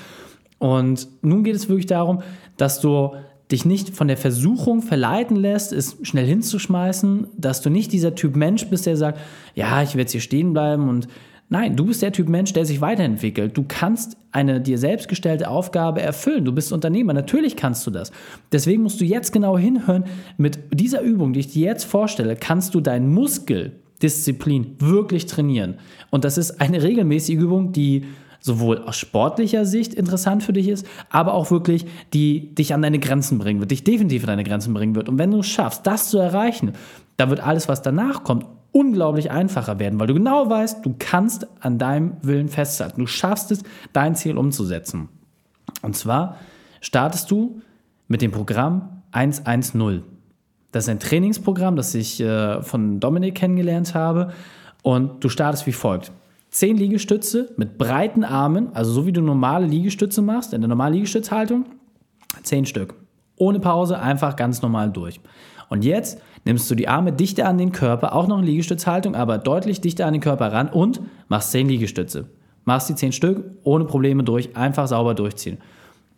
Und 0.60 1.08
nun 1.22 1.44
geht 1.44 1.56
es 1.56 1.70
wirklich 1.70 1.86
darum, 1.86 2.22
dass 2.58 2.82
du 2.82 3.12
dich 3.52 3.66
nicht 3.66 3.96
von 3.96 4.08
der 4.08 4.18
Versuchung 4.18 4.82
verleiten 4.82 5.38
lässt, 5.38 5.72
es 5.72 5.98
schnell 6.02 6.26
hinzuschmeißen, 6.26 7.28
dass 7.38 7.62
du 7.62 7.70
nicht 7.70 7.94
dieser 7.94 8.16
Typ 8.16 8.36
Mensch 8.36 8.68
bist, 8.68 8.86
der 8.86 8.98
sagt, 8.98 9.20
ja, 9.56 9.82
ich 9.82 9.90
werde 9.90 10.02
jetzt 10.02 10.12
hier 10.12 10.22
stehen 10.22 10.54
bleiben 10.54 10.90
und 10.90 11.08
nein, 11.50 11.76
du 11.78 11.86
bist 11.86 12.02
der 12.02 12.12
Typ 12.12 12.28
Mensch, 12.28 12.52
der 12.54 12.66
sich 12.66 12.82
weiterentwickelt. 12.82 13.56
Du 13.58 13.64
kannst 13.66 14.18
eine 14.32 14.60
dir 14.60 14.78
selbst 14.78 15.08
gestellte 15.08 15.50
Aufgabe 15.50 16.02
erfüllen. 16.02 16.44
Du 16.44 16.52
bist 16.52 16.74
Unternehmer, 16.74 17.14
natürlich 17.14 17.56
kannst 17.56 17.88
du 17.88 17.92
das. 17.92 18.12
Deswegen 18.52 18.84
musst 18.84 19.00
du 19.00 19.06
jetzt 19.06 19.32
genau 19.32 19.58
hinhören. 19.58 20.04
Mit 20.38 20.60
dieser 20.74 21.02
Übung, 21.02 21.32
die 21.32 21.40
ich 21.40 21.48
dir 21.48 21.68
jetzt 21.68 21.86
vorstelle, 21.86 22.36
kannst 22.36 22.76
du 22.76 22.82
deinen 22.82 23.14
Muskeldisziplin 23.14 24.76
wirklich 24.80 25.26
trainieren. 25.26 25.76
Und 26.10 26.26
das 26.26 26.38
ist 26.38 26.60
eine 26.60 26.84
regelmäßige 26.84 27.36
Übung, 27.36 27.72
die 27.72 28.04
sowohl 28.40 28.80
aus 28.80 28.98
sportlicher 28.98 29.66
Sicht 29.66 29.94
interessant 29.94 30.44
für 30.44 30.54
dich 30.54 30.68
ist, 30.68 30.86
aber 31.10 31.34
auch 31.34 31.52
wirklich, 31.52 31.86
die 32.14 32.54
dich 32.56 32.74
an 32.74 32.82
deine 32.82 33.00
Grenzen 33.00 33.40
bringen 33.40 33.60
wird, 33.60 33.72
dich 33.72 33.84
definitiv 33.84 34.24
an 34.24 34.30
deine 34.30 34.44
Grenzen 34.44 34.74
bringen 34.74 34.96
wird. 34.96 35.10
Und 35.10 35.18
wenn 35.18 35.32
du 35.32 35.40
es 35.40 35.48
schaffst, 35.48 35.86
das 35.86 36.10
zu 36.10 36.18
erreichen, 36.18 36.74
dann 37.18 37.30
wird 37.30 37.40
alles, 37.40 37.68
was 37.68 37.82
danach 37.82 38.24
kommt, 38.24 38.46
unglaublich 38.72 39.32
einfacher 39.32 39.80
werden, 39.80 40.00
weil 40.00 40.08
du 40.08 40.14
genau 40.14 40.50
weißt, 40.50 40.86
du 40.86 40.96
kannst 41.00 41.48
an 41.62 41.80
deinem 41.80 42.18
Willen 42.22 42.50
festhalten. 42.50 43.02
Du 43.02 43.08
schaffst 43.08 43.52
es, 43.52 43.64
dein 43.94 44.16
Ziel 44.16 44.38
umzusetzen. 44.38 45.10
Und 45.82 45.96
zwar 45.96 46.38
startest 46.82 47.32
du 47.32 47.62
mit 48.08 48.22
dem 48.22 48.32
Programm 48.32 49.02
110. 49.12 50.04
Das 50.72 50.84
ist 50.84 50.90
ein 50.90 51.00
Trainingsprogramm, 51.00 51.76
das 51.76 51.96
ich 51.96 52.20
äh, 52.20 52.62
von 52.62 53.00
Dominik 53.00 53.36
kennengelernt 53.36 53.96
habe. 53.96 54.32
Und 54.84 55.24
du 55.24 55.30
startest 55.30 55.66
wie 55.66 55.72
folgt. 55.72 56.12
10 56.50 56.78
Liegestütze 56.78 57.54
mit 57.58 57.78
breiten 57.78 58.24
Armen, 58.24 58.70
also 58.74 58.92
so 58.92 59.06
wie 59.06 59.12
du 59.12 59.22
normale 59.22 59.68
Liegestütze 59.68 60.22
machst, 60.22 60.54
in 60.54 60.62
der 60.62 60.70
normalen 60.70 60.94
Liegestützhaltung, 60.94 61.66
10 62.44 62.66
Stück. 62.66 62.96
Ohne 63.36 63.60
Pause, 63.60 64.00
einfach 64.00 64.36
ganz 64.36 64.62
normal 64.62 64.92
durch. 64.92 65.20
Und 65.70 65.84
jetzt 65.84 66.22
nimmst 66.46 66.72
du 66.72 66.76
die 66.76 66.88
Arme 66.88 67.12
dichter 67.12 67.48
an 67.48 67.58
den 67.58 67.72
Körper, 67.72 68.16
auch 68.16 68.28
noch 68.28 68.40
in 68.40 68.46
Liegestützhaltung, 68.46 69.16
aber 69.16 69.38
deutlich 69.38 69.82
dichter 69.82 70.06
an 70.06 70.14
den 70.14 70.22
Körper 70.22 70.52
ran 70.52 70.70
und 70.70 71.02
machst 71.28 71.52
10 71.52 71.68
Liegestütze. 71.68 72.26
Machst 72.64 72.90
die 72.90 72.96
10 72.96 73.12
Stück 73.12 73.46
ohne 73.64 73.86
Probleme 73.86 74.24
durch, 74.24 74.56
einfach 74.56 74.88
sauber 74.88 75.14
durchziehen. 75.14 75.58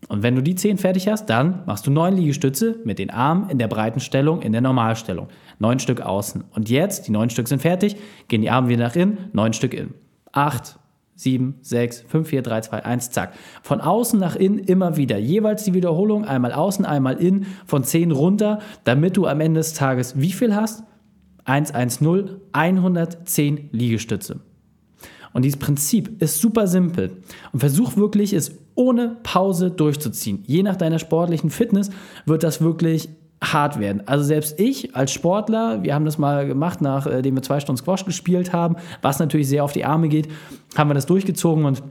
Und 0.07 0.23
wenn 0.23 0.35
du 0.35 0.41
die 0.41 0.55
10 0.55 0.77
fertig 0.77 1.07
hast, 1.09 1.25
dann 1.25 1.63
machst 1.65 1.85
du 1.85 1.91
9 1.91 2.15
Liegestütze 2.15 2.79
mit 2.85 2.99
den 2.99 3.09
Armen 3.09 3.49
in 3.49 3.57
der 3.57 3.67
breiten 3.67 3.99
Stellung, 3.99 4.41
in 4.41 4.53
der 4.53 4.61
Normalstellung. 4.61 5.27
9 5.59 5.79
Stück 5.79 6.01
außen. 6.01 6.45
Und 6.55 6.69
jetzt, 6.69 7.07
die 7.07 7.11
9 7.11 7.29
Stück 7.29 7.47
sind 7.47 7.61
fertig, 7.61 7.97
gehen 8.27 8.41
die 8.41 8.49
Arme 8.49 8.69
wieder 8.69 8.85
nach 8.85 8.95
innen, 8.95 9.17
9 9.33 9.53
Stück 9.53 9.73
innen. 9.73 9.93
8, 10.31 10.79
7, 11.15 11.55
6, 11.61 12.05
5, 12.07 12.29
4, 12.29 12.41
3, 12.41 12.61
2, 12.61 12.85
1, 12.85 13.11
zack. 13.11 13.33
Von 13.61 13.81
außen 13.81 14.19
nach 14.19 14.35
innen 14.35 14.59
immer 14.59 14.95
wieder. 14.95 15.17
Jeweils 15.17 15.65
die 15.65 15.73
Wiederholung, 15.73 16.23
einmal 16.23 16.53
außen, 16.53 16.85
einmal 16.85 17.17
innen, 17.17 17.45
von 17.65 17.83
10 17.83 18.11
runter, 18.11 18.59
damit 18.85 19.17
du 19.17 19.27
am 19.27 19.41
Ende 19.41 19.59
des 19.59 19.73
Tages 19.73 20.19
wie 20.19 20.31
viel 20.31 20.55
hast? 20.55 20.83
1, 21.43 21.71
1, 21.71 22.01
0, 22.01 22.41
110 22.53 23.69
Liegestütze. 23.71 24.39
Und 25.33 25.43
dieses 25.43 25.59
Prinzip 25.59 26.21
ist 26.21 26.39
super 26.39 26.67
simpel. 26.67 27.17
Und 27.51 27.59
versuch 27.59 27.97
wirklich, 27.97 28.33
es 28.33 28.57
ohne 28.75 29.17
Pause 29.23 29.71
durchzuziehen. 29.71 30.43
Je 30.47 30.63
nach 30.63 30.75
deiner 30.75 30.99
sportlichen 30.99 31.49
Fitness 31.49 31.89
wird 32.25 32.43
das 32.43 32.61
wirklich 32.61 33.09
hart 33.41 33.79
werden. 33.79 34.03
Also 34.05 34.23
selbst 34.23 34.59
ich 34.59 34.95
als 34.95 35.11
Sportler, 35.11 35.83
wir 35.83 35.93
haben 35.95 36.05
das 36.05 36.17
mal 36.17 36.45
gemacht, 36.45 36.81
nachdem 36.81 37.35
wir 37.35 37.41
zwei 37.41 37.59
Stunden 37.59 37.81
Squash 37.81 38.05
gespielt 38.05 38.51
haben, 38.51 38.75
was 39.01 39.19
natürlich 39.19 39.47
sehr 39.47 39.63
auf 39.63 39.71
die 39.71 39.85
Arme 39.85 40.09
geht, 40.09 40.29
haben 40.77 40.89
wir 40.89 40.93
das 40.93 41.05
durchgezogen 41.05 41.65
und 41.65 41.81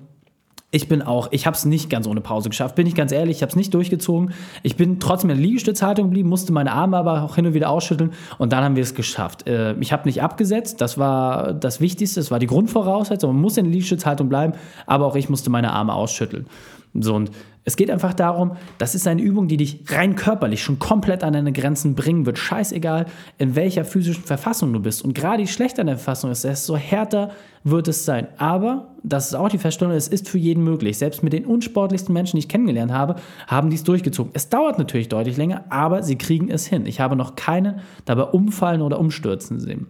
ich 0.71 0.87
bin 0.87 1.00
auch, 1.00 1.28
ich 1.31 1.47
habe 1.47 1.57
es 1.57 1.64
nicht 1.64 1.88
ganz 1.88 2.07
ohne 2.07 2.21
Pause 2.21 2.50
geschafft, 2.50 2.75
bin 2.75 2.87
ich 2.87 2.95
ganz 2.95 3.11
ehrlich, 3.11 3.38
ich 3.38 3.43
habe 3.43 3.49
es 3.49 3.57
nicht 3.57 3.73
durchgezogen. 3.73 4.35
Ich 4.62 4.76
bin 4.76 5.00
trotzdem 5.00 5.31
in 5.31 5.37
der 5.37 5.47
Liegestützhaltung 5.47 6.09
geblieben, 6.09 6.28
musste 6.28 6.52
meine 6.52 6.73
Arme 6.73 6.99
aber 6.99 7.23
auch 7.23 7.37
hin 7.37 7.47
und 7.47 7.55
wieder 7.55 7.71
ausschütteln 7.71 8.12
und 8.37 8.52
dann 8.52 8.62
haben 8.62 8.76
wir 8.76 8.83
es 8.83 8.95
geschafft. 8.95 9.49
Äh, 9.49 9.73
ich 9.81 9.95
habe 9.95 10.07
nicht 10.07 10.23
abgesetzt, 10.23 10.83
das 10.83 10.99
war 10.99 11.55
das 11.55 11.81
Wichtigste, 11.81 12.21
das 12.21 12.31
war 12.31 12.38
die 12.38 12.47
Grundvoraussetzung. 12.47 13.33
Man 13.33 13.40
muss 13.40 13.57
in 13.57 13.64
der 13.64 13.73
Liegestützhaltung 13.73 14.28
bleiben, 14.28 14.52
aber 14.85 15.07
auch 15.07 15.17
ich 15.17 15.31
musste 15.31 15.49
meine 15.49 15.73
Arme 15.73 15.95
ausschütteln. 15.95 16.47
So, 16.95 17.14
und 17.14 17.31
es 17.68 17.76
geht 17.76 17.90
einfach 17.90 18.14
darum, 18.14 18.52
das 18.78 18.94
ist 18.94 19.06
eine 19.06 19.20
Übung, 19.20 19.46
die 19.46 19.58
dich 19.58 19.84
rein 19.88 20.16
körperlich 20.16 20.62
schon 20.62 20.78
komplett 20.78 21.22
an 21.22 21.34
deine 21.34 21.52
Grenzen 21.52 21.94
bringen 21.94 22.25
wird. 22.25 22.38
Scheißegal, 22.38 23.04
in 23.37 23.56
welcher 23.56 23.84
physischen 23.84 24.25
Verfassung 24.25 24.72
du 24.72 24.80
bist. 24.80 25.04
Und 25.04 25.14
gerade 25.14 25.42
je 25.42 25.48
schlechter 25.48 25.84
deine 25.84 25.98
Verfassung 25.98 26.30
ist, 26.30 26.44
desto 26.44 26.76
härter 26.76 27.30
wird 27.64 27.87
es 27.87 28.06
sein. 28.06 28.28
Aber, 28.38 28.94
das 29.02 29.26
ist 29.26 29.34
auch 29.34 29.50
die 29.50 29.58
Feststellung, 29.58 29.92
es 29.94 30.08
ist 30.08 30.30
für 30.30 30.38
jeden 30.38 30.64
möglich. 30.64 30.96
Selbst 30.96 31.22
mit 31.22 31.34
den 31.34 31.44
unsportlichsten 31.44 32.14
Menschen, 32.14 32.37
die 32.37 32.44
ich 32.44 32.48
kennengelernt 32.48 32.90
habe, 32.90 33.16
haben 33.46 33.68
dies 33.68 33.84
durchgezogen. 33.84 34.32
Es 34.32 34.48
dauert 34.48 34.78
natürlich 34.78 35.10
deutlich 35.10 35.37
länger, 35.37 35.66
aber 35.68 36.02
sie 36.02 36.16
kriegen 36.16 36.50
es 36.50 36.66
hin. 36.66 36.87
Ich 36.87 37.00
habe 37.00 37.16
noch 37.16 37.37
keinen 37.37 37.80
dabei 38.06 38.22
umfallen 38.22 38.80
oder 38.80 38.98
umstürzen 38.98 39.60
sehen. 39.60 39.88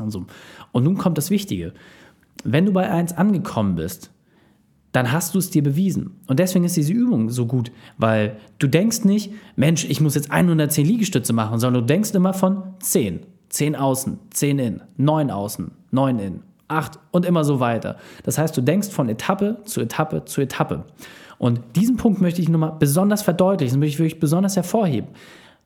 Also, 0.00 0.26
und 0.72 0.82
nun 0.82 0.98
kommt 0.98 1.18
das 1.18 1.30
Wichtige. 1.30 1.72
Wenn 2.42 2.66
du 2.66 2.72
bei 2.72 2.90
1 2.90 3.12
angekommen 3.12 3.76
bist, 3.76 4.10
dann 4.92 5.12
hast 5.12 5.34
du 5.34 5.38
es 5.38 5.50
dir 5.50 5.62
bewiesen. 5.62 6.20
Und 6.26 6.40
deswegen 6.40 6.64
ist 6.64 6.76
diese 6.76 6.92
Übung 6.92 7.30
so 7.30 7.46
gut, 7.46 7.70
weil 7.96 8.36
du 8.58 8.66
denkst 8.66 9.04
nicht, 9.04 9.32
Mensch, 9.56 9.84
ich 9.84 10.00
muss 10.00 10.14
jetzt 10.14 10.30
110 10.30 10.86
Liegestütze 10.86 11.32
machen, 11.32 11.60
sondern 11.60 11.82
du 11.82 11.86
denkst 11.86 12.12
immer 12.14 12.34
von 12.34 12.62
10. 12.80 13.20
10 13.50 13.76
außen, 13.76 14.18
10 14.30 14.58
in, 14.58 14.82
9 14.96 15.30
außen, 15.30 15.72
9 15.90 16.18
in, 16.18 16.42
8 16.68 16.98
und 17.10 17.26
immer 17.26 17.44
so 17.44 17.60
weiter. 17.60 17.96
Das 18.22 18.38
heißt, 18.38 18.56
du 18.56 18.60
denkst 18.60 18.88
von 18.90 19.08
Etappe 19.08 19.58
zu 19.64 19.80
Etappe 19.80 20.24
zu 20.24 20.40
Etappe. 20.40 20.84
Und 21.38 21.60
diesen 21.74 21.96
Punkt 21.96 22.20
möchte 22.20 22.40
ich 22.40 22.48
nochmal 22.48 22.76
besonders 22.78 23.22
verdeutlichen, 23.22 23.80
möchte 23.80 23.94
ich 23.94 23.98
wirklich 23.98 24.20
besonders 24.20 24.56
hervorheben. 24.56 25.10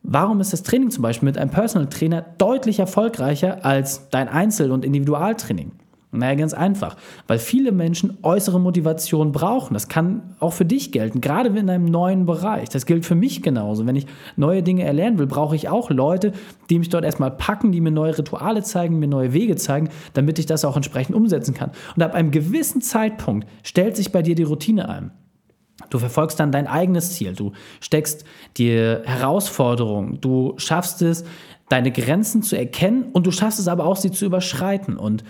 Warum 0.01 0.39
ist 0.39 0.53
das 0.53 0.63
Training 0.63 0.91
zum 0.91 1.01
Beispiel 1.01 1.25
mit 1.25 1.37
einem 1.37 1.49
Personal 1.49 1.89
Trainer 1.89 2.23
deutlich 2.37 2.79
erfolgreicher 2.79 3.65
als 3.65 4.09
dein 4.09 4.29
Einzel- 4.29 4.71
und 4.71 4.85
Individualtraining? 4.85 5.71
Naja, 6.19 6.35
ganz 6.35 6.53
einfach, 6.53 6.95
weil 7.27 7.39
viele 7.39 7.71
Menschen 7.71 8.17
äußere 8.21 8.59
Motivation 8.59 9.31
brauchen. 9.31 9.73
Das 9.73 9.87
kann 9.87 10.35
auch 10.39 10.53
für 10.53 10.65
dich 10.65 10.91
gelten, 10.91 11.21
gerade 11.21 11.49
in 11.49 11.69
einem 11.69 11.85
neuen 11.85 12.25
Bereich. 12.25 12.69
Das 12.69 12.85
gilt 12.85 13.05
für 13.05 13.15
mich 13.15 13.41
genauso. 13.41 13.85
Wenn 13.85 13.95
ich 13.95 14.07
neue 14.35 14.63
Dinge 14.63 14.83
erlernen 14.83 15.19
will, 15.19 15.27
brauche 15.27 15.55
ich 15.55 15.69
auch 15.69 15.89
Leute, 15.89 16.33
die 16.69 16.79
mich 16.79 16.89
dort 16.89 17.05
erstmal 17.05 17.31
packen, 17.31 17.71
die 17.71 17.81
mir 17.81 17.91
neue 17.91 18.17
Rituale 18.17 18.63
zeigen, 18.63 18.99
mir 18.99 19.07
neue 19.07 19.33
Wege 19.33 19.55
zeigen, 19.55 19.89
damit 20.13 20.39
ich 20.39 20.45
das 20.45 20.65
auch 20.65 20.75
entsprechend 20.75 21.15
umsetzen 21.15 21.53
kann. 21.53 21.71
Und 21.95 22.03
ab 22.03 22.13
einem 22.13 22.31
gewissen 22.31 22.81
Zeitpunkt 22.81 23.47
stellt 23.63 23.95
sich 23.95 24.11
bei 24.11 24.21
dir 24.21 24.35
die 24.35 24.43
Routine 24.43 24.89
ein. 24.89 25.11
Du 25.89 25.99
verfolgst 25.99 26.39
dann 26.39 26.51
dein 26.51 26.67
eigenes 26.67 27.13
Ziel, 27.13 27.33
du 27.33 27.51
steckst 27.81 28.23
dir 28.57 29.01
Herausforderungen, 29.05 30.19
du 30.21 30.53
schaffst 30.57 31.01
es, 31.01 31.25
deine 31.69 31.91
Grenzen 31.91 32.43
zu 32.43 32.57
erkennen 32.57 33.05
und 33.11 33.27
du 33.27 33.31
schaffst 33.31 33.59
es 33.59 33.67
aber 33.67 33.85
auch, 33.85 33.97
sie 33.97 34.11
zu 34.11 34.25
überschreiten. 34.25 34.97
Und 34.97 35.23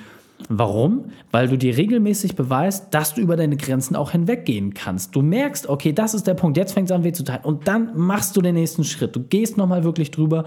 Warum? 0.48 1.06
Weil 1.32 1.48
du 1.48 1.58
dir 1.58 1.76
regelmäßig 1.76 2.36
beweist, 2.36 2.94
dass 2.94 3.16
du 3.16 3.22
über 3.22 3.36
deine 3.36 3.58
Grenzen 3.58 3.96
auch 3.96 4.12
hinweggehen 4.12 4.74
kannst. 4.74 5.16
Du 5.16 5.22
merkst, 5.22 5.68
okay, 5.68 5.92
das 5.92 6.14
ist 6.14 6.28
der 6.28 6.36
Punkt, 6.36 6.58
jetzt 6.58 6.74
fängt 6.74 6.90
es 6.90 6.96
an 6.96 7.04
weh 7.04 7.14
zu 7.14 7.24
teilen. 7.24 7.44
Und 7.44 7.68
dann 7.68 7.98
machst 7.98 8.38
du 8.38 8.42
den 8.42 8.56
nächsten 8.56 8.84
Schritt. 8.84 9.16
Du 9.16 9.22
gehst 9.22 9.58
nochmal 9.58 9.84
wirklich 9.84 10.12
drüber. 10.12 10.46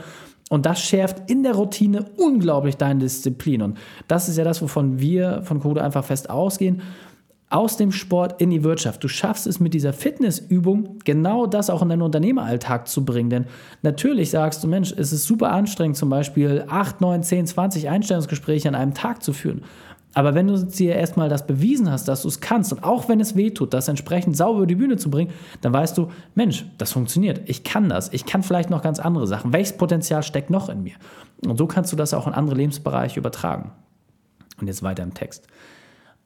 Und 0.51 0.67
das 0.67 0.81
schärft 0.81 1.29
in 1.31 1.43
der 1.43 1.55
Routine 1.55 2.07
unglaublich 2.17 2.77
deine 2.77 3.01
Disziplin. 3.01 3.61
Und 3.61 3.79
das 4.07 4.29
ist 4.29 4.39
ja 4.39 4.45
das, 4.45 4.63
wovon 4.63 5.01
wir 5.01 5.43
von 5.43 5.61
Code 5.61 5.83
einfach 5.83 6.05
fest 6.05 6.31
ausgehen 6.31 6.83
aus 7.51 7.79
dem 7.79 7.93
Sport 7.93 8.41
in 8.43 8.51
die 8.51 8.63
Wirtschaft. 8.63 9.03
Du 9.03 9.09
schaffst 9.09 9.47
es 9.47 9.59
mit 9.59 9.73
dieser 9.73 9.93
Fitnessübung 9.93 10.99
genau 11.05 11.47
das 11.47 11.71
auch 11.71 11.81
in 11.81 11.89
deinen 11.89 12.03
Unternehmeralltag 12.03 12.89
zu 12.89 13.05
bringen. 13.05 13.31
Denn 13.31 13.47
natürlich 13.83 14.31
sagst 14.31 14.63
du, 14.63 14.69
Mensch, 14.69 14.93
es 14.93 15.13
ist 15.13 15.25
super 15.25 15.51
anstrengend, 15.53 15.97
zum 15.97 16.11
Beispiel 16.11 16.65
8, 16.69 17.01
9, 17.01 17.23
10, 17.23 17.47
20 17.47 17.89
Einstellungsgespräche 17.89 18.69
an 18.69 18.75
einem 18.75 18.95
Tag 18.95 19.23
zu 19.23 19.33
führen. 19.33 19.63
Aber 20.19 20.35
wenn 20.35 20.49
du 20.49 20.59
dir 20.59 20.97
erstmal 20.97 21.29
das 21.29 21.47
bewiesen 21.47 21.93
hast, 21.93 22.09
dass 22.09 22.23
du 22.23 22.29
es 22.29 22.41
kannst 22.41 22.73
und 22.73 22.83
auch 22.83 23.09
wenn 23.09 23.21
es 23.21 23.37
weh 23.37 23.51
tut, 23.51 23.73
das 23.73 23.87
entsprechend 23.87 24.37
sauber 24.37 24.59
über 24.59 24.67
die 24.67 24.75
Bühne 24.75 24.97
zu 24.97 25.13
bringen, 25.13 25.31
dann 25.61 25.73
weißt 25.73 25.97
du, 25.97 26.11
Mensch, 26.35 26.67
das 26.77 26.91
funktioniert. 26.91 27.43
Ich 27.49 27.63
kann 27.63 27.89
das. 27.89 28.13
Ich 28.13 28.27
kann 28.27 28.43
vielleicht 28.43 28.69
noch 28.69 28.83
ganz 28.83 28.99
andere 28.99 29.29
Sachen. 29.29 29.53
Welches 29.53 29.77
Potenzial 29.77 30.25
steckt 30.25 30.51
noch 30.51 30.71
in 30.71 30.83
mir? 30.83 30.97
Und 31.47 31.57
so 31.57 31.69
kannst 31.69 31.93
du 31.93 31.97
das 31.97 32.15
auch 32.15 32.27
in 32.27 32.35
andere 32.35 32.57
Lebensbereiche 32.57 33.21
übertragen. 33.21 33.71
Und 34.61 34.67
jetzt 34.67 34.83
weiter 34.83 35.05
im 35.05 35.15
Text. 35.15 35.47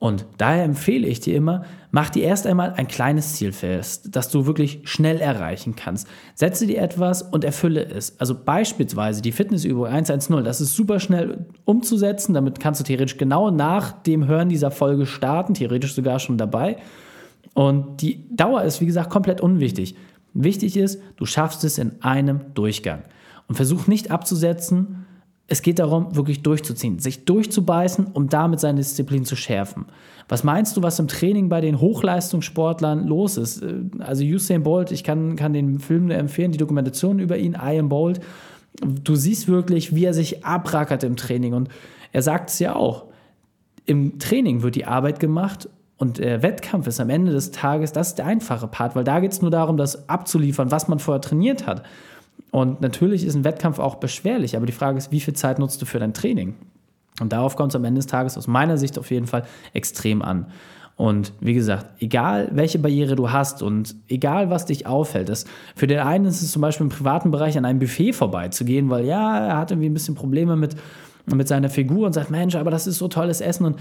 Und 0.03 0.25
daher 0.37 0.65
empfehle 0.65 1.07
ich 1.07 1.21
dir 1.21 1.37
immer, 1.37 1.63
mach 1.91 2.09
dir 2.09 2.23
erst 2.23 2.45
einmal 2.45 2.73
ein 2.73 2.89
kleines 2.89 3.35
Ziel 3.35 3.53
fest, 3.53 4.09
das 4.11 4.27
du 4.27 4.45
wirklich 4.45 4.81
schnell 4.83 5.21
erreichen 5.21 5.77
kannst. 5.77 6.09
Setze 6.35 6.67
dir 6.67 6.81
etwas 6.81 7.21
und 7.21 7.45
erfülle 7.45 7.85
es. 7.85 8.19
Also 8.19 8.35
beispielsweise 8.35 9.21
die 9.21 9.31
Fitnessübung 9.31 9.85
110, 9.85 10.43
das 10.43 10.59
ist 10.59 10.75
super 10.75 10.99
schnell 10.99 11.45
umzusetzen. 11.63 12.33
Damit 12.33 12.59
kannst 12.59 12.81
du 12.81 12.83
theoretisch 12.83 13.15
genau 13.15 13.49
nach 13.49 13.93
dem 13.93 14.27
Hören 14.27 14.49
dieser 14.49 14.71
Folge 14.71 15.05
starten, 15.05 15.53
theoretisch 15.53 15.95
sogar 15.95 16.19
schon 16.19 16.37
dabei. 16.37 16.75
Und 17.53 18.01
die 18.01 18.27
Dauer 18.35 18.63
ist, 18.63 18.81
wie 18.81 18.87
gesagt, 18.87 19.09
komplett 19.09 19.39
unwichtig. 19.39 19.95
Wichtig 20.33 20.75
ist, 20.75 21.01
du 21.15 21.25
schaffst 21.25 21.63
es 21.63 21.77
in 21.77 22.01
einem 22.01 22.53
Durchgang. 22.55 23.03
Und 23.47 23.55
versuch 23.55 23.87
nicht 23.87 24.11
abzusetzen, 24.11 25.05
es 25.47 25.61
geht 25.61 25.79
darum, 25.79 26.15
wirklich 26.15 26.41
durchzuziehen, 26.41 26.99
sich 26.99 27.25
durchzubeißen, 27.25 28.07
um 28.13 28.29
damit 28.29 28.59
seine 28.59 28.79
Disziplin 28.79 29.25
zu 29.25 29.35
schärfen. 29.35 29.85
Was 30.29 30.43
meinst 30.43 30.77
du, 30.77 30.81
was 30.81 30.99
im 30.99 31.07
Training 31.07 31.49
bei 31.49 31.59
den 31.59 31.81
Hochleistungssportlern 31.81 33.05
los 33.07 33.37
ist? 33.37 33.61
Äh, 33.61 33.81
also 33.99 34.23
Usain 34.23 34.63
Bolt, 34.63 34.91
ich 34.91 35.03
kann, 35.03 35.35
kann 35.35 35.53
den 35.53 35.79
Film 35.79 36.09
empfehlen, 36.11 36.51
die 36.51 36.57
Dokumentation 36.57 37.19
über 37.19 37.37
ihn, 37.37 37.53
I 37.53 37.77
Am 37.77 37.89
Bolt. 37.89 38.21
Du 38.81 39.15
siehst 39.15 39.47
wirklich, 39.47 39.93
wie 39.93 40.05
er 40.05 40.13
sich 40.13 40.45
abrackert 40.45 41.03
im 41.03 41.17
Training. 41.17 41.53
Und 41.53 41.69
er 42.11 42.21
sagt 42.21 42.49
es 42.49 42.59
ja 42.59 42.75
auch. 42.75 43.05
Im 43.85 44.17
Training 44.17 44.63
wird 44.63 44.75
die 44.75 44.85
Arbeit 44.85 45.19
gemacht 45.19 45.67
und 45.97 46.17
der 46.17 46.41
Wettkampf 46.41 46.87
ist 46.87 46.99
am 46.99 47.09
Ende 47.09 47.31
des 47.31 47.51
Tages, 47.51 47.91
das 47.91 48.09
ist 48.09 48.17
der 48.17 48.25
einfache 48.25 48.67
Part, 48.67 48.95
weil 48.95 49.03
da 49.03 49.19
geht 49.19 49.33
es 49.33 49.41
nur 49.41 49.51
darum, 49.51 49.77
das 49.77 50.09
abzuliefern, 50.09 50.71
was 50.71 50.87
man 50.87 50.99
vorher 50.99 51.21
trainiert 51.21 51.67
hat. 51.67 51.83
Und 52.51 52.81
natürlich 52.81 53.25
ist 53.25 53.35
ein 53.35 53.43
Wettkampf 53.43 53.79
auch 53.79 53.95
beschwerlich, 53.95 54.55
aber 54.55 54.65
die 54.65 54.73
Frage 54.73 54.97
ist, 54.97 55.11
wie 55.11 55.19
viel 55.19 55.33
Zeit 55.33 55.57
nutzt 55.59 55.81
du 55.81 55.85
für 55.85 55.99
dein 55.99 56.13
Training? 56.13 56.55
Und 57.19 57.33
darauf 57.33 57.55
kommt 57.55 57.71
es 57.71 57.75
am 57.75 57.83
Ende 57.83 57.99
des 57.99 58.07
Tages 58.07 58.37
aus 58.37 58.47
meiner 58.47 58.77
Sicht 58.77 58.97
auf 58.99 59.11
jeden 59.11 59.27
Fall 59.27 59.43
extrem 59.73 60.21
an. 60.21 60.47
Und 60.95 61.33
wie 61.39 61.53
gesagt, 61.53 61.87
egal 61.99 62.49
welche 62.53 62.77
Barriere 62.77 63.15
du 63.15 63.31
hast 63.31 63.63
und 63.63 63.95
egal 64.07 64.49
was 64.49 64.65
dich 64.65 64.85
aufhält, 64.85 65.29
das, 65.29 65.45
für 65.75 65.87
den 65.87 65.99
einen 65.99 66.25
ist 66.25 66.41
es 66.41 66.51
zum 66.51 66.61
Beispiel 66.61 66.85
im 66.85 66.89
privaten 66.89 67.31
Bereich 67.31 67.57
an 67.57 67.65
einem 67.65 67.79
Buffet 67.79 68.13
vorbeizugehen, 68.13 68.89
weil 68.89 69.05
ja, 69.05 69.47
er 69.47 69.57
hat 69.57 69.71
irgendwie 69.71 69.89
ein 69.89 69.93
bisschen 69.93 70.13
Probleme 70.13 70.55
mit, 70.55 70.75
mit 71.25 71.47
seiner 71.47 71.69
Figur 71.69 72.05
und 72.05 72.13
sagt, 72.13 72.29
Mensch, 72.29 72.55
aber 72.55 72.69
das 72.69 72.85
ist 72.85 72.99
so 72.99 73.07
tolles 73.07 73.41
Essen 73.41 73.65
und 73.65 73.77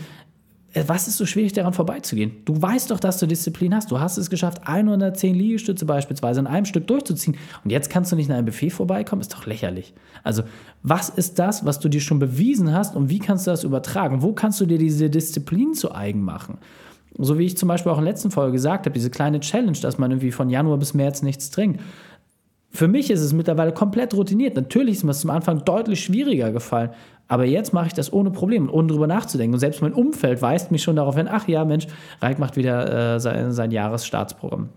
was 0.86 1.08
ist 1.08 1.18
so 1.18 1.26
schwierig 1.26 1.52
daran 1.52 1.72
vorbeizugehen? 1.72 2.32
Du 2.44 2.60
weißt 2.60 2.90
doch, 2.90 3.00
dass 3.00 3.18
du 3.18 3.26
Disziplin 3.26 3.74
hast. 3.74 3.90
Du 3.90 4.00
hast 4.00 4.16
es 4.16 4.30
geschafft, 4.30 4.66
110 4.66 5.34
Liegestütze 5.34 5.84
beispielsweise 5.84 6.40
in 6.40 6.46
einem 6.46 6.64
Stück 6.64 6.86
durchzuziehen. 6.86 7.36
Und 7.62 7.70
jetzt 7.70 7.90
kannst 7.90 8.10
du 8.10 8.16
nicht 8.16 8.28
in 8.28 8.34
einem 8.34 8.46
Buffet 8.46 8.70
vorbeikommen? 8.70 9.20
Ist 9.20 9.34
doch 9.34 9.46
lächerlich. 9.46 9.92
Also, 10.22 10.44
was 10.82 11.08
ist 11.10 11.38
das, 11.38 11.66
was 11.66 11.78
du 11.78 11.88
dir 11.88 12.00
schon 12.00 12.18
bewiesen 12.18 12.72
hast 12.72 12.96
und 12.96 13.10
wie 13.10 13.18
kannst 13.18 13.46
du 13.46 13.50
das 13.50 13.64
übertragen? 13.64 14.22
Wo 14.22 14.32
kannst 14.32 14.60
du 14.60 14.66
dir 14.66 14.78
diese 14.78 15.10
Disziplin 15.10 15.74
zu 15.74 15.94
eigen 15.94 16.22
machen? 16.22 16.58
So 17.18 17.38
wie 17.38 17.44
ich 17.44 17.58
zum 17.58 17.68
Beispiel 17.68 17.92
auch 17.92 17.98
in 17.98 18.04
der 18.04 18.12
letzten 18.12 18.30
Folge 18.30 18.52
gesagt 18.52 18.86
habe, 18.86 18.94
diese 18.94 19.10
kleine 19.10 19.40
Challenge, 19.40 19.78
dass 19.82 19.98
man 19.98 20.10
irgendwie 20.10 20.32
von 20.32 20.48
Januar 20.48 20.78
bis 20.78 20.94
März 20.94 21.22
nichts 21.22 21.50
trinkt. 21.50 21.80
Für 22.74 22.88
mich 22.88 23.10
ist 23.10 23.20
es 23.20 23.34
mittlerweile 23.34 23.72
komplett 23.72 24.14
routiniert. 24.14 24.56
Natürlich 24.56 24.96
ist 24.96 25.04
mir 25.04 25.10
es 25.10 25.20
zum 25.20 25.28
Anfang 25.28 25.62
deutlich 25.66 26.02
schwieriger 26.02 26.50
gefallen. 26.52 26.90
Aber 27.28 27.44
jetzt 27.44 27.72
mache 27.72 27.86
ich 27.86 27.94
das 27.94 28.12
ohne 28.12 28.30
Probleme, 28.30 28.70
ohne 28.70 28.88
drüber 28.88 29.06
nachzudenken. 29.06 29.54
Und 29.54 29.60
selbst 29.60 29.80
mein 29.80 29.94
Umfeld 29.94 30.42
weist 30.42 30.70
mich 30.70 30.82
schon 30.82 30.96
darauf 30.96 31.16
hin, 31.16 31.28
ach 31.30 31.48
ja, 31.48 31.64
Mensch, 31.64 31.86
Reik 32.20 32.38
macht 32.38 32.56
wieder 32.56 33.14
äh, 33.14 33.20
sein, 33.20 33.52
sein 33.52 33.70
Jahresstaatsprogramm. 33.70 34.68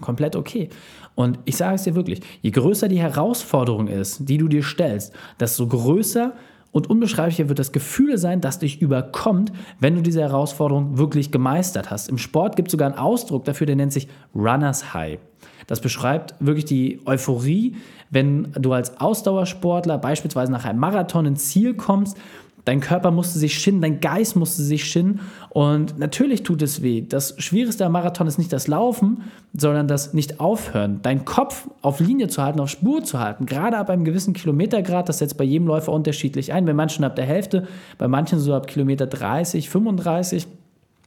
Komplett 0.00 0.36
okay. 0.36 0.70
Und 1.14 1.38
ich 1.44 1.56
sage 1.56 1.74
es 1.74 1.82
dir 1.82 1.94
wirklich, 1.94 2.20
je 2.40 2.50
größer 2.50 2.88
die 2.88 3.00
Herausforderung 3.00 3.88
ist, 3.88 4.28
die 4.28 4.38
du 4.38 4.48
dir 4.48 4.62
stellst, 4.62 5.12
desto 5.38 5.66
größer 5.66 6.32
und 6.70 6.88
unbeschreiblicher 6.88 7.48
wird 7.48 7.58
das 7.58 7.72
Gefühl 7.72 8.16
sein, 8.16 8.40
das 8.40 8.58
dich 8.58 8.80
überkommt, 8.80 9.52
wenn 9.78 9.94
du 9.94 10.00
diese 10.00 10.22
Herausforderung 10.22 10.96
wirklich 10.96 11.30
gemeistert 11.30 11.90
hast. 11.90 12.08
Im 12.08 12.16
Sport 12.16 12.56
gibt 12.56 12.68
es 12.68 12.72
sogar 12.72 12.88
einen 12.88 12.98
Ausdruck 12.98 13.44
dafür, 13.44 13.66
der 13.66 13.76
nennt 13.76 13.92
sich 13.92 14.08
Runners 14.34 14.94
High. 14.94 15.18
Das 15.66 15.80
beschreibt 15.80 16.34
wirklich 16.40 16.64
die 16.64 17.00
Euphorie, 17.04 17.76
wenn 18.10 18.52
du 18.52 18.72
als 18.72 19.00
Ausdauersportler 19.00 19.98
beispielsweise 19.98 20.52
nach 20.52 20.64
einem 20.64 20.78
Marathon 20.78 21.26
ins 21.26 21.48
Ziel 21.48 21.74
kommst. 21.74 22.16
Dein 22.64 22.78
Körper 22.78 23.10
musste 23.10 23.40
sich 23.40 23.58
schinnen, 23.58 23.80
dein 23.80 23.98
Geist 23.98 24.36
musste 24.36 24.62
sich 24.62 24.84
schinnen 24.84 25.20
und 25.50 25.98
natürlich 25.98 26.44
tut 26.44 26.62
es 26.62 26.80
weh. 26.80 27.00
Das 27.00 27.34
Schwierigste 27.38 27.84
am 27.84 27.90
Marathon 27.90 28.28
ist 28.28 28.38
nicht 28.38 28.52
das 28.52 28.68
Laufen, 28.68 29.22
sondern 29.52 29.88
das 29.88 30.14
Nicht-Aufhören. 30.14 31.00
Dein 31.02 31.24
Kopf 31.24 31.68
auf 31.80 31.98
Linie 31.98 32.28
zu 32.28 32.40
halten, 32.40 32.60
auf 32.60 32.70
Spur 32.70 33.02
zu 33.02 33.18
halten, 33.18 33.46
gerade 33.46 33.78
ab 33.78 33.90
einem 33.90 34.04
gewissen 34.04 34.32
Kilometergrad, 34.32 35.08
das 35.08 35.18
setzt 35.18 35.38
bei 35.38 35.44
jedem 35.44 35.66
Läufer 35.66 35.90
unterschiedlich 35.90 36.52
ein. 36.52 36.64
Bei 36.64 36.72
manchen 36.72 37.02
ab 37.02 37.16
der 37.16 37.24
Hälfte, 37.24 37.66
bei 37.98 38.06
manchen 38.06 38.38
so 38.38 38.54
ab 38.54 38.68
Kilometer 38.68 39.08
30, 39.08 39.68
35 39.68 40.46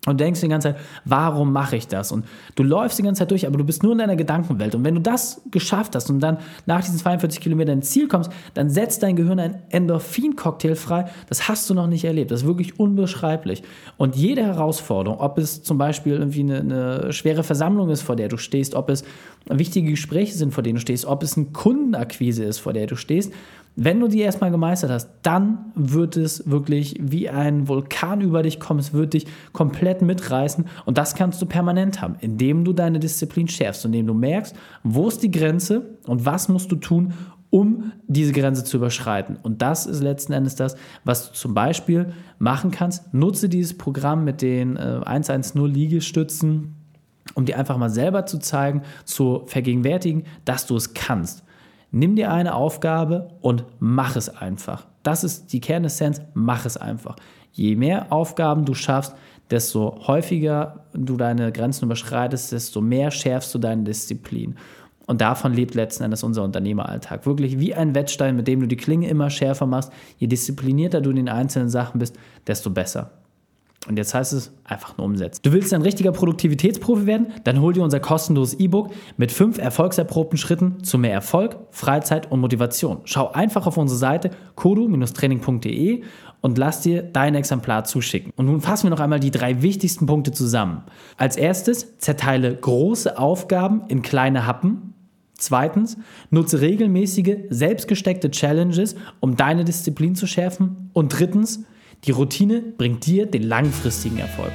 und 0.05 0.19
denkst 0.19 0.41
die 0.41 0.47
ganze 0.47 0.69
Zeit, 0.69 0.81
warum 1.03 1.51
mache 1.51 1.75
ich 1.75 1.87
das? 1.87 2.11
Und 2.11 2.25
du 2.55 2.63
läufst 2.63 2.99
die 2.99 3.03
ganze 3.03 3.19
Zeit 3.19 3.31
durch, 3.31 3.47
aber 3.47 3.57
du 3.57 3.63
bist 3.63 3.83
nur 3.83 3.93
in 3.93 3.97
deiner 3.97 4.15
Gedankenwelt. 4.15 4.75
Und 4.75 4.83
wenn 4.83 4.95
du 4.95 5.01
das 5.01 5.41
geschafft 5.51 5.95
hast 5.95 6.09
und 6.09 6.19
dann 6.19 6.37
nach 6.65 6.81
diesen 6.81 6.97
42 6.97 7.41
Kilometern 7.41 7.79
ins 7.79 7.89
Ziel 7.89 8.07
kommst, 8.07 8.31
dann 8.53 8.69
setzt 8.69 9.03
dein 9.03 9.15
Gehirn 9.15 9.39
ein 9.39 9.61
Endorphin-Cocktail 9.69 10.75
frei. 10.75 11.05
Das 11.27 11.47
hast 11.47 11.69
du 11.69 11.73
noch 11.73 11.87
nicht 11.87 12.05
erlebt. 12.05 12.31
Das 12.31 12.41
ist 12.41 12.47
wirklich 12.47 12.79
unbeschreiblich. 12.79 13.63
Und 13.97 14.15
jede 14.15 14.43
Herausforderung, 14.43 15.19
ob 15.19 15.37
es 15.37 15.63
zum 15.63 15.77
Beispiel 15.77 16.13
irgendwie 16.13 16.41
eine, 16.41 16.59
eine 16.59 17.13
schwere 17.13 17.43
Versammlung 17.43 17.89
ist, 17.89 18.01
vor 18.01 18.15
der 18.15 18.27
du 18.27 18.37
stehst, 18.37 18.75
ob 18.75 18.89
es 18.89 19.03
wichtige 19.47 19.91
Gespräche 19.91 20.33
sind, 20.33 20.53
vor 20.53 20.63
denen 20.63 20.75
du 20.75 20.81
stehst, 20.81 21.05
ob 21.05 21.23
es 21.23 21.37
eine 21.37 21.47
Kundenakquise 21.47 22.43
ist, 22.43 22.59
vor 22.59 22.73
der 22.73 22.87
du 22.87 22.95
stehst, 22.95 23.31
wenn 23.75 23.99
du 23.99 24.07
die 24.07 24.21
erstmal 24.21 24.51
gemeistert 24.51 24.89
hast, 24.89 25.09
dann 25.21 25.71
wird 25.75 26.15
es 26.15 26.49
wirklich 26.49 26.95
wie 26.99 27.29
ein 27.29 27.67
Vulkan 27.67 28.21
über 28.21 28.41
dich 28.41 28.59
kommen. 28.59 28.79
Es 28.79 28.93
wird 28.93 29.13
dich 29.13 29.27
komplett 29.51 30.01
mitreißen. 30.01 30.65
Und 30.85 30.97
das 30.97 31.15
kannst 31.15 31.41
du 31.41 31.45
permanent 31.45 32.01
haben, 32.01 32.15
indem 32.21 32.63
du 32.63 32.71
deine 32.71 32.99
Disziplin 32.99 33.47
schärfst, 33.49 33.83
indem 33.83 34.07
du 34.07 34.13
merkst, 34.13 34.55
wo 34.83 35.07
ist 35.07 35.23
die 35.23 35.31
Grenze 35.31 35.97
und 36.07 36.25
was 36.25 36.47
musst 36.47 36.71
du 36.71 36.77
tun, 36.77 37.13
um 37.49 37.91
diese 38.07 38.31
Grenze 38.31 38.63
zu 38.63 38.77
überschreiten. 38.77 39.37
Und 39.41 39.61
das 39.61 39.85
ist 39.85 40.01
letzten 40.01 40.33
Endes 40.33 40.55
das, 40.55 40.75
was 41.03 41.29
du 41.29 41.33
zum 41.33 41.53
Beispiel 41.53 42.13
machen 42.39 42.71
kannst. 42.71 43.13
Nutze 43.13 43.49
dieses 43.49 43.77
Programm 43.77 44.23
mit 44.23 44.41
den 44.41 44.77
äh, 44.77 45.01
110 45.05 45.65
Liegestützen, 45.65 46.75
um 47.33 47.45
dir 47.45 47.57
einfach 47.57 47.77
mal 47.77 47.89
selber 47.89 48.25
zu 48.25 48.39
zeigen, 48.39 48.83
zu 49.03 49.43
vergegenwärtigen, 49.47 50.23
dass 50.45 50.65
du 50.65 50.75
es 50.75 50.93
kannst. 50.93 51.44
Nimm 51.95 52.15
dir 52.15 52.31
eine 52.31 52.55
Aufgabe 52.55 53.29
und 53.41 53.63
mach 53.79 54.15
es 54.15 54.29
einfach. 54.29 54.85
Das 55.01 55.23
ist 55.23 55.53
die 55.53 55.61
Kernessenz, 55.61 56.21
mach 56.33 56.65
es 56.65 56.75
einfach. 56.77 57.15
Je 57.53 57.75
mehr 57.75 58.11
Aufgaben 58.11 58.65
du 58.65 58.73
schaffst, 58.73 59.15
desto 59.49 60.05
häufiger 60.05 60.85
du 60.93 61.15
deine 61.15 61.53
Grenzen 61.53 61.85
überschreitest, 61.85 62.51
desto 62.51 62.81
mehr 62.81 63.11
schärfst 63.11 63.55
du 63.55 63.59
deine 63.59 63.83
Disziplin. 63.83 64.57
Und 65.07 65.21
davon 65.21 65.53
lebt 65.53 65.75
letzten 65.75 66.03
Endes 66.03 66.23
unser 66.23 66.43
Unternehmeralltag. 66.43 67.25
Wirklich 67.25 67.59
wie 67.59 67.73
ein 67.73 67.95
Wettstein, 67.95 68.35
mit 68.35 68.47
dem 68.47 68.59
du 68.59 68.67
die 68.67 68.75
Klinge 68.75 69.07
immer 69.07 69.29
schärfer 69.29 69.67
machst. 69.67 69.93
Je 70.17 70.27
disziplinierter 70.27 70.99
du 70.99 71.11
in 71.11 71.15
den 71.15 71.29
einzelnen 71.29 71.69
Sachen 71.69 71.99
bist, 71.99 72.17
desto 72.47 72.71
besser. 72.71 73.11
Und 73.87 73.97
jetzt 73.97 74.13
heißt 74.13 74.33
es 74.33 74.51
einfach 74.63 74.97
nur 74.97 75.05
umsetzen. 75.05 75.41
Du 75.43 75.53
willst 75.53 75.73
ein 75.73 75.81
richtiger 75.81 76.11
Produktivitätsprofi 76.11 77.05
werden? 77.05 77.27
Dann 77.43 77.61
hol 77.61 77.73
dir 77.73 77.83
unser 77.83 77.99
kostenloses 77.99 78.59
E-Book 78.59 78.91
mit 79.17 79.31
fünf 79.31 79.57
erfolgserprobten 79.59 80.37
Schritten 80.37 80.83
zu 80.83 80.97
mehr 80.97 81.13
Erfolg, 81.13 81.57
Freizeit 81.71 82.31
und 82.31 82.39
Motivation. 82.39 83.01
Schau 83.03 83.31
einfach 83.31 83.67
auf 83.67 83.77
unsere 83.77 83.99
Seite 83.99 84.31
kodu-training.de 84.55 86.03
und 86.41 86.57
lass 86.57 86.81
dir 86.81 87.03
dein 87.03 87.35
Exemplar 87.35 87.85
zuschicken. 87.85 88.31
Und 88.35 88.47
nun 88.47 88.61
fassen 88.61 88.85
wir 88.85 88.91
noch 88.91 88.99
einmal 88.99 89.19
die 89.19 89.31
drei 89.31 89.61
wichtigsten 89.61 90.05
Punkte 90.05 90.31
zusammen. 90.31 90.83
Als 91.17 91.37
erstes, 91.37 91.97
zerteile 91.97 92.55
große 92.55 93.17
Aufgaben 93.17 93.83
in 93.87 94.01
kleine 94.01 94.47
Happen. 94.47 94.93
Zweitens, 95.37 95.97
nutze 96.29 96.61
regelmäßige, 96.61 97.37
selbstgesteckte 97.49 98.31
Challenges, 98.31 98.95
um 99.19 99.35
deine 99.35 99.65
Disziplin 99.65 100.15
zu 100.15 100.27
schärfen. 100.27 100.89
Und 100.93 101.19
drittens, 101.19 101.65
die 102.03 102.11
Routine 102.11 102.61
bringt 102.61 103.05
dir 103.05 103.25
den 103.25 103.43
langfristigen 103.43 104.19
Erfolg. 104.19 104.51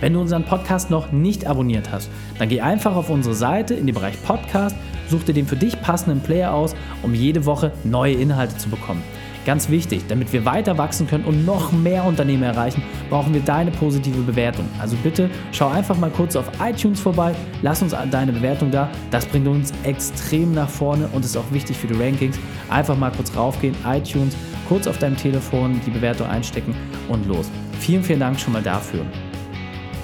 Wenn 0.00 0.12
du 0.12 0.20
unseren 0.20 0.44
Podcast 0.44 0.90
noch 0.90 1.12
nicht 1.12 1.46
abonniert 1.46 1.90
hast, 1.90 2.10
dann 2.38 2.48
geh 2.48 2.60
einfach 2.60 2.96
auf 2.96 3.10
unsere 3.10 3.34
Seite 3.34 3.74
in 3.74 3.86
den 3.86 3.94
Bereich 3.94 4.20
Podcast, 4.22 4.76
such 5.08 5.24
dir 5.24 5.34
den 5.34 5.46
für 5.46 5.56
dich 5.56 5.80
passenden 5.80 6.20
Player 6.20 6.52
aus, 6.52 6.74
um 7.02 7.14
jede 7.14 7.46
Woche 7.46 7.72
neue 7.84 8.14
Inhalte 8.14 8.56
zu 8.56 8.68
bekommen. 8.68 9.02
Ganz 9.44 9.68
wichtig, 9.68 10.04
damit 10.08 10.32
wir 10.32 10.46
weiter 10.46 10.78
wachsen 10.78 11.06
können 11.06 11.24
und 11.24 11.44
noch 11.44 11.70
mehr 11.70 12.04
Unternehmen 12.04 12.42
erreichen, 12.42 12.82
brauchen 13.10 13.34
wir 13.34 13.42
deine 13.42 13.70
positive 13.70 14.22
Bewertung. 14.22 14.66
Also 14.80 14.96
bitte 15.02 15.28
schau 15.52 15.68
einfach 15.68 15.98
mal 15.98 16.10
kurz 16.10 16.34
auf 16.34 16.50
iTunes 16.62 16.98
vorbei, 16.98 17.34
lass 17.60 17.82
uns 17.82 17.94
deine 18.10 18.32
Bewertung 18.32 18.70
da. 18.70 18.90
Das 19.10 19.26
bringt 19.26 19.46
uns 19.46 19.72
extrem 19.82 20.54
nach 20.54 20.68
vorne 20.68 21.08
und 21.12 21.26
ist 21.26 21.36
auch 21.36 21.50
wichtig 21.50 21.76
für 21.76 21.86
die 21.86 22.02
Rankings. 22.02 22.38
Einfach 22.70 22.96
mal 22.96 23.12
kurz 23.12 23.36
raufgehen, 23.36 23.76
iTunes, 23.86 24.34
kurz 24.68 24.86
auf 24.86 24.98
deinem 24.98 25.16
Telefon 25.16 25.80
die 25.86 25.90
Bewertung 25.90 26.26
einstecken 26.26 26.74
und 27.08 27.26
los. 27.26 27.50
Vielen, 27.80 28.02
vielen 28.02 28.20
Dank 28.20 28.38
schon 28.40 28.52
mal 28.52 28.62
dafür. 28.62 29.04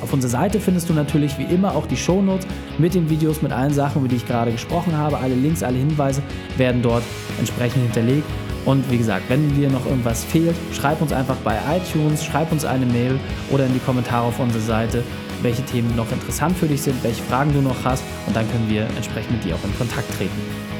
Auf 0.03 0.13
unserer 0.13 0.31
Seite 0.31 0.61
findest 0.61 0.89
du 0.89 0.95
natürlich 0.95 1.39
wie 1.39 1.45
immer 1.45 1.75
auch 1.75 1.87
die 1.87 1.97
Shownotes 1.97 2.47
mit 2.79 2.95
den 2.95 3.11
Videos, 3.11 3.43
mit 3.43 3.53
allen 3.53 3.73
Sachen, 3.73 4.01
über 4.01 4.09
die 4.09 4.17
ich 4.17 4.27
gerade 4.27 4.51
gesprochen 4.51 4.97
habe. 4.97 5.19
Alle 5.19 5.35
Links, 5.35 5.63
alle 5.63 5.77
Hinweise 5.77 6.23
werden 6.57 6.81
dort 6.81 7.03
entsprechend 7.39 7.83
hinterlegt. 7.83 8.25
Und 8.65 8.91
wie 8.91 8.99
gesagt, 8.99 9.25
wenn 9.29 9.55
dir 9.55 9.71
noch 9.71 9.87
irgendwas 9.87 10.25
fehlt, 10.25 10.55
schreib 10.73 11.01
uns 11.01 11.13
einfach 11.13 11.37
bei 11.37 11.59
iTunes, 11.77 12.25
schreib 12.25 12.53
uns 12.53 12.65
eine 12.65 12.87
Mail 12.87 13.19
oder 13.51 13.67
in 13.67 13.73
die 13.73 13.79
Kommentare 13.81 14.27
auf 14.27 14.39
unserer 14.39 14.63
Seite, 14.63 15.03
welche 15.43 15.65
Themen 15.65 15.95
noch 15.97 16.11
interessant 16.13 16.57
für 16.57 16.67
dich 16.67 16.83
sind, 16.83 17.03
welche 17.03 17.23
Fragen 17.23 17.53
du 17.55 17.63
noch 17.63 17.85
hast 17.85 18.05
und 18.27 18.37
dann 18.37 18.51
können 18.51 18.69
wir 18.69 18.83
entsprechend 18.97 19.33
mit 19.33 19.45
dir 19.45 19.55
auch 19.55 19.65
in 19.65 19.77
Kontakt 19.79 20.15
treten. 20.17 20.80